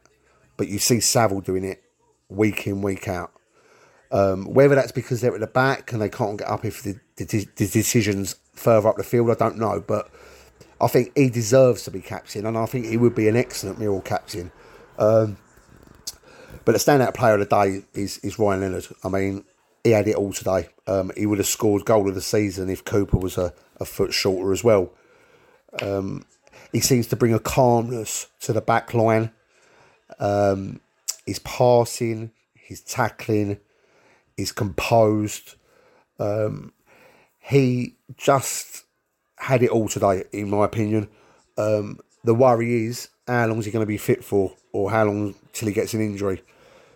[0.57, 1.83] but you see Saville doing it
[2.29, 3.33] week in, week out.
[4.11, 7.01] Um, whether that's because they're at the back and they can't get up if the,
[7.17, 9.81] the, the decision's further up the field, I don't know.
[9.81, 10.11] But
[10.81, 13.79] I think he deserves to be captain, and I think he would be an excellent
[13.79, 14.53] Millwall captain.
[14.99, 15.39] Um,
[16.65, 18.87] but the standout player of the day is, is Ryan Leonard.
[19.05, 19.45] I mean,
[19.85, 20.69] he had it all today.
[20.87, 24.13] Um, he would have scored goal of the season if Cooper was a, a foot
[24.13, 24.91] shorter as well.
[25.81, 26.25] Um,
[26.73, 29.31] he seems to bring a calmness to the back line.
[30.19, 30.81] Um,
[31.27, 33.59] his passing, his tackling,
[34.37, 35.55] he's composed.
[36.19, 36.73] Um,
[37.41, 38.85] he just
[39.37, 41.09] had it all today, in my opinion.
[41.59, 45.05] Um, the worry is how long is he going to be fit for, or how
[45.05, 46.43] long till he gets an injury?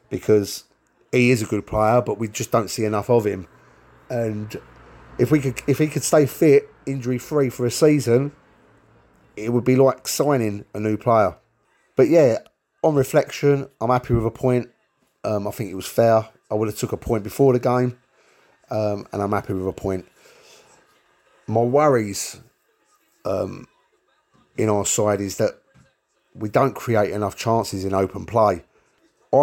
[0.08, 0.64] Because
[1.12, 3.48] he is a good player, but we just don't see enough of him.
[4.08, 4.56] And
[5.18, 8.32] if we could, if he could stay fit, injury free for a season,
[9.36, 11.36] it would be like signing a new player.
[11.96, 12.38] But yeah,
[12.82, 14.70] on reflection, I'm happy with a point.
[15.24, 16.28] Um, I think it was fair.
[16.50, 17.98] I would have took a point before the game,
[18.70, 20.06] um, and I'm happy with a point.
[21.48, 22.40] My worries
[23.24, 23.66] um,
[24.56, 25.60] in our side is that
[26.34, 28.62] we don't create enough chances in open play.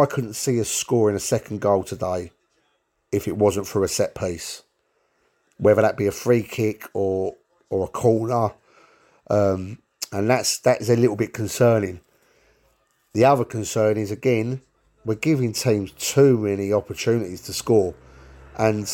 [0.01, 2.31] I couldn't see us scoring a second goal today
[3.11, 4.63] if it wasn't for a set piece,
[5.57, 7.35] whether that be a free kick or
[7.69, 8.53] or a corner,
[9.29, 9.79] um,
[10.11, 11.99] and that's that's a little bit concerning.
[13.13, 14.61] The other concern is again
[15.05, 17.93] we're giving teams too many opportunities to score,
[18.57, 18.89] and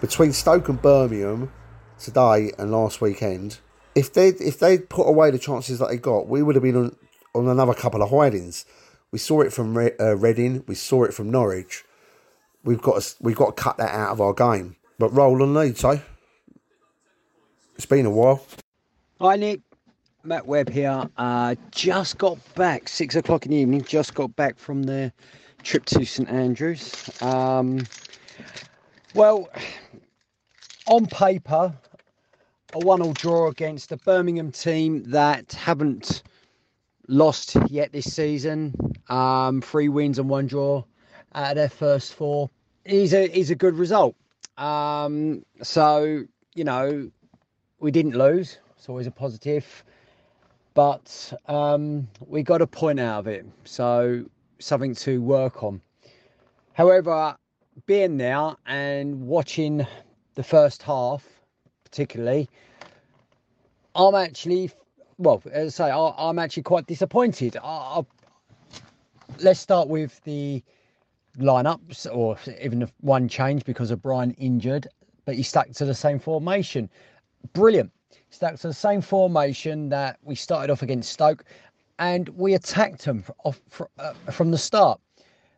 [0.00, 1.52] between Stoke and Birmingham
[1.98, 3.58] today and last weekend,
[3.94, 6.76] if they if they'd put away the chances that they got, we would have been
[6.76, 6.96] on,
[7.34, 8.64] on another couple of hidings.
[9.12, 11.84] We saw it from Re- uh, Reading, we saw it from Norwich.
[12.62, 14.76] we've got to, we've got to cut that out of our game.
[14.98, 16.00] But roll Roland leads, so.
[17.74, 18.44] It's been a while.
[19.20, 19.60] Hi Nick,
[20.22, 21.08] Matt Webb here.
[21.16, 23.82] Uh, just got back, six o'clock in the evening.
[23.82, 25.12] Just got back from the
[25.62, 27.10] trip to St Andrews.
[27.22, 27.86] Um,
[29.14, 29.48] well,
[30.86, 31.74] on paper,
[32.74, 36.22] a one-all draw against a Birmingham team that haven't
[37.08, 38.74] lost yet this season.
[39.10, 40.84] Um, three wins and one draw
[41.32, 42.50] of their first four
[42.84, 44.14] is a is a good result.
[44.56, 47.10] Um, so you know,
[47.80, 48.58] we didn't lose.
[48.76, 49.84] It's always a positive,
[50.74, 53.44] but um, we got a point out of it.
[53.64, 54.24] So
[54.58, 55.80] something to work on.
[56.72, 57.36] However,
[57.86, 59.86] being there and watching
[60.34, 61.24] the first half,
[61.84, 62.48] particularly,
[63.94, 64.70] I'm actually,
[65.18, 67.56] well, as I say, I, am actually quite disappointed.
[67.56, 68.02] I, I,
[69.38, 70.62] let's start with the
[71.38, 74.88] lineups, or even one change because of Bryan injured,
[75.24, 76.90] but he stuck to the same formation.
[77.52, 77.92] Brilliant.
[78.30, 81.44] Stuck to the same formation that we started off against Stoke,
[81.98, 83.60] and we attacked them off,
[83.98, 85.00] uh, from the start.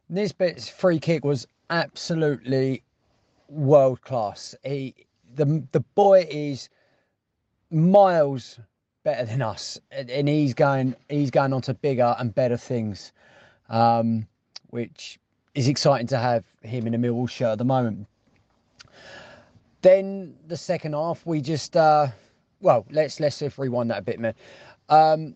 [0.08, 2.82] Nisbet's free kick was absolutely
[3.48, 4.54] world class.
[4.64, 4.94] He,
[5.34, 6.68] the the boy is
[7.70, 8.58] miles
[9.04, 13.12] better than us, and he's going he's going on to bigger and better things,
[13.72, 14.26] um,
[14.70, 15.18] which
[15.56, 18.06] is exciting to have him in a Millwall shirt at the moment.
[19.80, 22.06] Then the second half, we just uh,
[22.60, 24.34] well, let's let's rewind that a bit, man.
[24.88, 25.34] Um,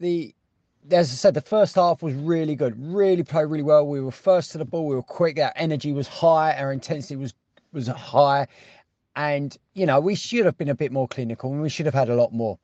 [0.00, 0.34] the
[0.90, 3.86] as I said, the first half was really good, really played really well.
[3.86, 7.16] We were first to the ball, we were quick, our energy was high, our intensity
[7.16, 7.34] was
[7.72, 8.46] was high,
[9.14, 11.94] and you know we should have been a bit more clinical, and we should have
[11.94, 12.58] had a lot more.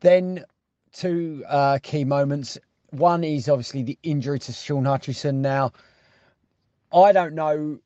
[0.00, 0.44] Then
[0.92, 2.58] two uh, key moments.
[2.92, 5.40] One is obviously the injury to Shaun Hutchinson.
[5.40, 5.72] Now,
[6.92, 7.78] I don't know,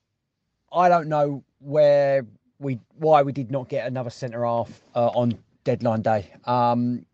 [0.72, 2.26] I don't know where
[2.58, 6.32] we why we did not get another centre half uh, on deadline day.
[6.44, 7.06] Um,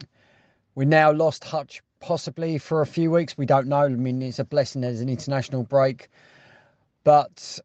[0.74, 3.36] we now lost Hutch possibly for a few weeks.
[3.36, 3.82] We don't know.
[3.82, 6.08] I mean, it's a blessing there's an international break,
[7.04, 7.58] but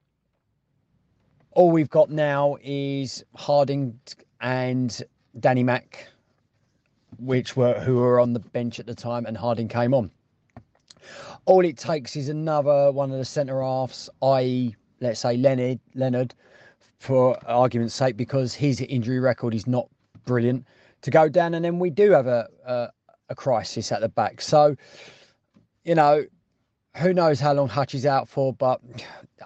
[1.51, 3.97] all we've got now is Harding
[4.41, 5.01] and
[5.39, 6.05] Danny Mac,
[7.17, 10.11] which were who were on the bench at the time, and Harding came on.
[11.47, 16.35] All it takes is another one of the centre halves, i.e., let's say Leonard, Leonard,
[16.99, 19.89] for argument's sake, because his injury record is not
[20.25, 20.67] brilliant,
[21.01, 22.89] to go down, and then we do have a, a
[23.29, 24.41] a crisis at the back.
[24.41, 24.75] So,
[25.83, 26.25] you know,
[26.97, 28.81] who knows how long Hutch is out for, but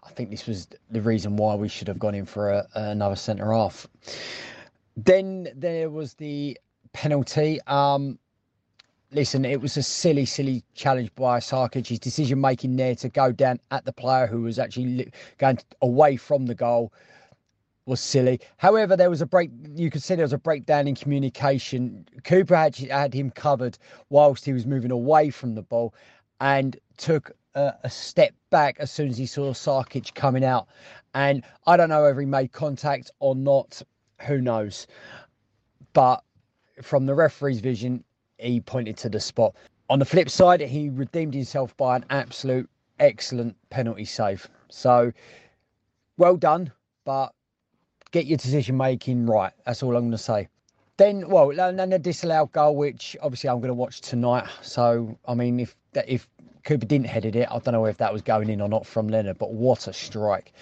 [0.03, 3.15] I think this was the reason why we should have gone in for a, another
[3.15, 3.87] centre half.
[4.95, 6.57] Then there was the
[6.93, 7.59] penalty.
[7.67, 8.19] Um,
[9.11, 11.87] listen, it was a silly, silly challenge by Sarkic.
[11.87, 16.15] His decision making there to go down at the player who was actually going away
[16.17, 16.93] from the goal
[17.85, 18.39] was silly.
[18.57, 19.51] However, there was a break.
[19.75, 22.05] You could see there was a breakdown in communication.
[22.23, 23.77] Cooper had had him covered
[24.09, 25.93] whilst he was moving away from the ball,
[26.39, 30.67] and took a, a step back as soon as he saw Sarkic coming out.
[31.13, 33.81] And I don't know whether he made contact or not.
[34.27, 34.87] Who knows?
[35.93, 36.23] But
[36.81, 38.03] from the referee's vision,
[38.41, 39.55] he pointed to the spot.
[39.89, 42.69] On the flip side, he redeemed himself by an absolute
[42.99, 44.47] excellent penalty save.
[44.69, 45.11] So
[46.17, 46.71] well done,
[47.03, 47.33] but
[48.11, 49.51] get your decision making right.
[49.65, 50.47] That's all I'm going to say.
[50.97, 54.47] Then, well, and then the disallowed goal, which obviously I'm going to watch tonight.
[54.61, 56.27] So, I mean, if if
[56.63, 59.07] Cooper didn't headed it, I don't know if that was going in or not from
[59.07, 60.53] Leonard, but what a strike.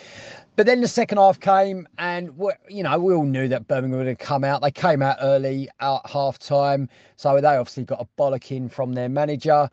[0.56, 2.32] But then the second half came, and
[2.70, 4.62] you know we all knew that Birmingham would have come out.
[4.62, 9.10] They came out early at half time, so they obviously got a bollocking from their
[9.10, 9.70] manager,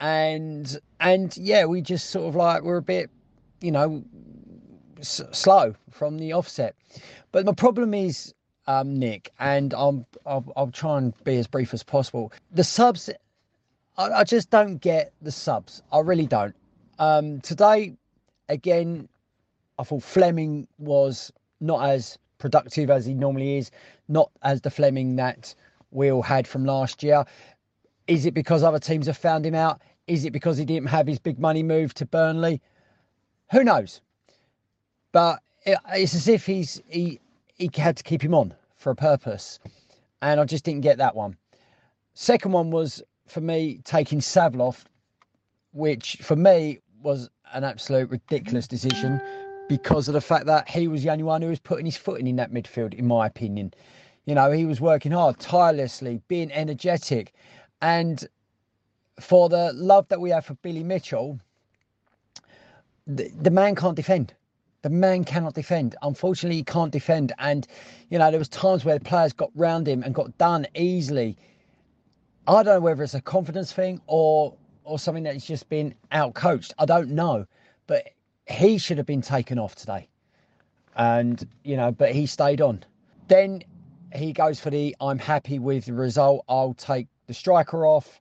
[0.00, 3.10] and and yeah, we just sort of like we're a bit,
[3.60, 4.02] you know,
[5.00, 6.74] s- slow from the offset.
[7.32, 8.34] But my problem is,
[8.66, 12.32] um, Nick, and I'm, I'll, I'll try and be as brief as possible.
[12.52, 13.10] The subs,
[13.96, 15.82] I, I just don't get the subs.
[15.92, 16.54] I really don't.
[16.98, 17.94] Um, today,
[18.48, 19.08] again,
[19.78, 23.70] I thought Flemming was not as productive as he normally is,
[24.08, 25.54] not as the Flemming that
[25.90, 27.24] we all had from last year.
[28.06, 29.80] Is it because other teams have found him out?
[30.06, 32.60] Is it because he didn't have his big money move to Burnley?
[33.52, 34.00] Who knows?
[35.12, 37.20] But it's as if he's he
[37.54, 39.58] he had to keep him on for a purpose,
[40.20, 41.36] and I just didn't get that one.
[42.12, 44.84] Second one was for me taking Savlov,
[45.72, 49.20] which for me was an absolute ridiculous decision
[49.68, 52.20] because of the fact that he was the only one who was putting his foot
[52.20, 53.72] in, in that midfield, in my opinion.
[54.26, 57.32] You know, he was working hard, tirelessly, being energetic.
[57.82, 58.26] And
[59.20, 61.38] for the love that we have for Billy Mitchell,
[63.06, 64.34] the, the man can't defend.
[64.82, 65.96] The man cannot defend.
[66.02, 67.32] Unfortunately, he can't defend.
[67.38, 67.66] And,
[68.10, 71.36] you know, there was times where the players got round him and got done easily.
[72.46, 74.54] I don't know whether it's a confidence thing or
[74.84, 76.74] or something that's just been out coached.
[76.78, 77.46] I don't know.
[77.86, 78.10] But
[78.46, 80.08] he should have been taken off today.
[80.96, 82.84] And, you know, but he stayed on.
[83.28, 83.62] Then
[84.14, 86.44] he goes for the I'm happy with the result.
[86.48, 88.20] I'll take the striker off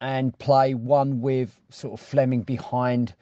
[0.00, 3.14] and play one with sort of Flemming behind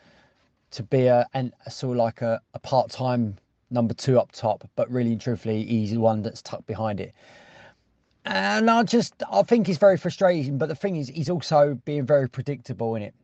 [0.72, 3.36] to be a and sort of like a, a part time
[3.70, 7.14] number two up top, but really truthfully, he's the one that's tucked behind it.
[8.24, 12.06] And I just I think he's very frustrating, but the thing is he's also being
[12.06, 13.14] very predictable in it.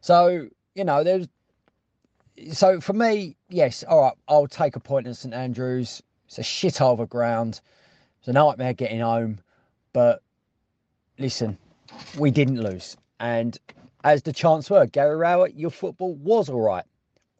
[0.00, 1.28] So, you know, there's
[2.52, 6.02] so for me, yes, all right, I'll take a point at St Andrews.
[6.26, 7.60] It's a shit a ground.
[8.18, 9.38] It's a nightmare getting home.
[9.92, 10.22] But
[11.18, 11.58] listen,
[12.18, 12.96] we didn't lose.
[13.20, 13.58] And
[14.04, 16.84] as the chance were, Gary Rowett, your football was all right,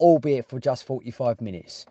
[0.00, 1.86] albeit for just 45 minutes.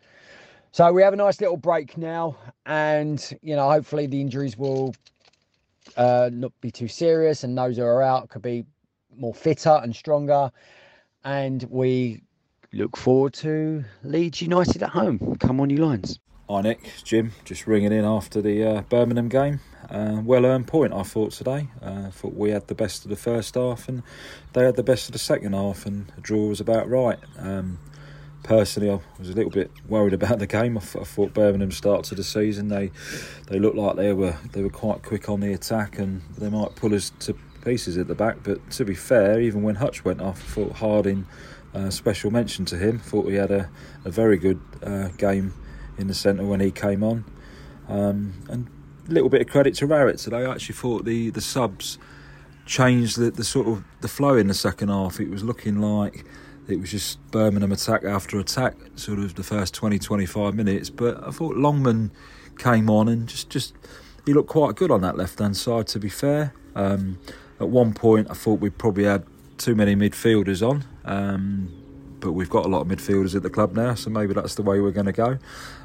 [0.73, 2.35] So we have a nice little break now,
[2.65, 4.95] and you know, hopefully the injuries will
[5.97, 8.65] uh, not be too serious, and those who are out could be
[9.15, 10.51] more fitter and stronger.
[11.23, 12.23] And we
[12.71, 15.35] look forward to Leeds United at home.
[15.39, 16.17] Come on, you Lions!
[16.49, 19.59] Hi Nick, Jim, just ringing in after the uh, Birmingham game.
[19.91, 21.67] Uh, well earned point, I thought today.
[21.83, 24.01] Uh, I thought we had the best of the first half and
[24.53, 27.19] they had the best of the second half, and the draw was about right.
[27.37, 27.77] Um,
[28.43, 30.77] personally, I was a little bit worried about the game.
[30.77, 32.91] I, th- I thought Birmingham start to the season they
[33.47, 36.75] they looked like they were they were quite quick on the attack and they might
[36.75, 38.37] pull us to pieces at the back.
[38.43, 41.25] But to be fair, even when Hutch went off, I thought Harding.
[41.73, 42.99] Uh, special mention to him.
[42.99, 43.67] Thought he had a,
[44.05, 45.55] a very good uh, game
[45.97, 47.25] in the centre when he came on.
[47.87, 48.69] Um, and
[49.07, 50.45] a little bit of credit to Rowett today.
[50.45, 51.97] I actually thought the, the subs
[52.65, 55.19] changed the, the sort of the flow in the second half.
[55.19, 56.25] It was looking like
[56.67, 60.89] it was just Birmingham attack after attack, sort of the first 20, 25 minutes.
[60.89, 62.11] But I thought Longman
[62.57, 63.75] came on and just, just
[64.25, 66.53] he looked quite good on that left hand side, to be fair.
[66.75, 67.19] Um,
[67.59, 69.25] at one point, I thought we probably had
[69.57, 70.85] too many midfielders on.
[71.05, 71.71] Um,
[72.19, 74.61] but we've got a lot of midfielders at the club now, so maybe that's the
[74.61, 75.37] way we're going to go.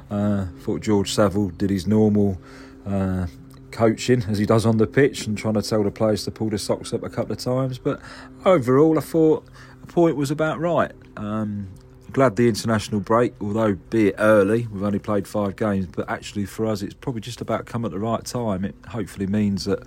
[0.09, 2.39] Uh, thought George Saville did his normal
[2.85, 3.27] uh,
[3.71, 6.49] coaching as he does on the pitch and trying to tell the players to pull
[6.49, 7.77] the socks up a couple of times.
[7.77, 8.01] But
[8.45, 9.45] overall, I thought
[9.89, 10.91] point was about right.
[11.17, 11.67] Um,
[12.11, 16.45] glad the international break, although be it early, we've only played five games, but actually
[16.45, 18.63] for us, it's probably just about come at the right time.
[18.65, 19.83] It hopefully means that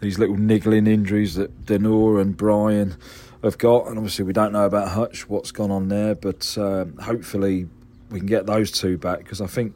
[0.00, 2.96] these little niggling injuries that De Norre and Bryan
[3.42, 6.96] have got, and obviously we don't know about Hutch, what's gone on there, but um,
[6.98, 7.68] hopefully
[8.10, 9.74] we can get those two back because I think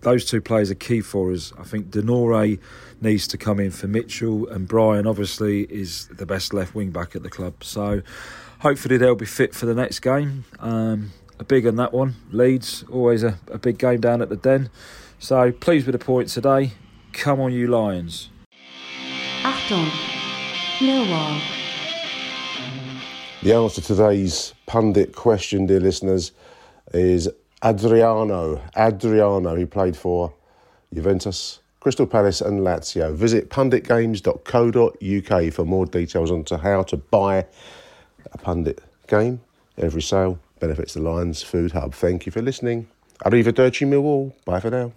[0.00, 1.52] those two players are key for us.
[1.58, 2.58] I think De Norre
[3.00, 7.16] needs to come in for Mitchell, and Bryan obviously is the best left wing back
[7.16, 7.64] at the club.
[7.64, 8.02] So
[8.64, 10.44] hopefully they'll be fit for the next game.
[10.58, 12.14] Um, a big on that one.
[12.32, 14.70] Leeds, always a, a big game down at the Den.
[15.18, 16.72] So pleased with the point today.
[17.12, 18.30] Come on, you Lions.
[19.42, 19.90] Achtung,
[20.78, 21.42] Millwall.
[23.42, 26.32] The answer to today's pundit question, dear listeners,
[26.94, 27.28] is
[27.62, 28.62] Adriano.
[28.74, 30.32] Adriano, he played for
[30.94, 33.14] Juventus, Crystal Palace, and Lazio.
[33.14, 37.44] Visit punditgames.co.uk for more details on to how to buy
[38.32, 39.40] a pundit game.
[39.78, 41.94] Every sale benefits the Lions Food Hub.
[41.94, 42.88] Thank you for listening.
[43.24, 44.32] Arrivederci Millwall.
[44.44, 44.92] Bye for now.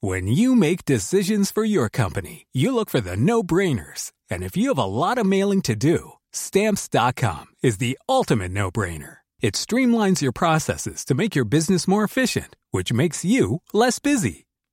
[0.00, 4.12] When you make decisions for your company, you look for the no-brainers.
[4.30, 9.16] And if you have a lot of mailing to do, stamps.com is the ultimate no-brainer.
[9.40, 14.45] It streamlines your processes to make your business more efficient, which makes you less busy.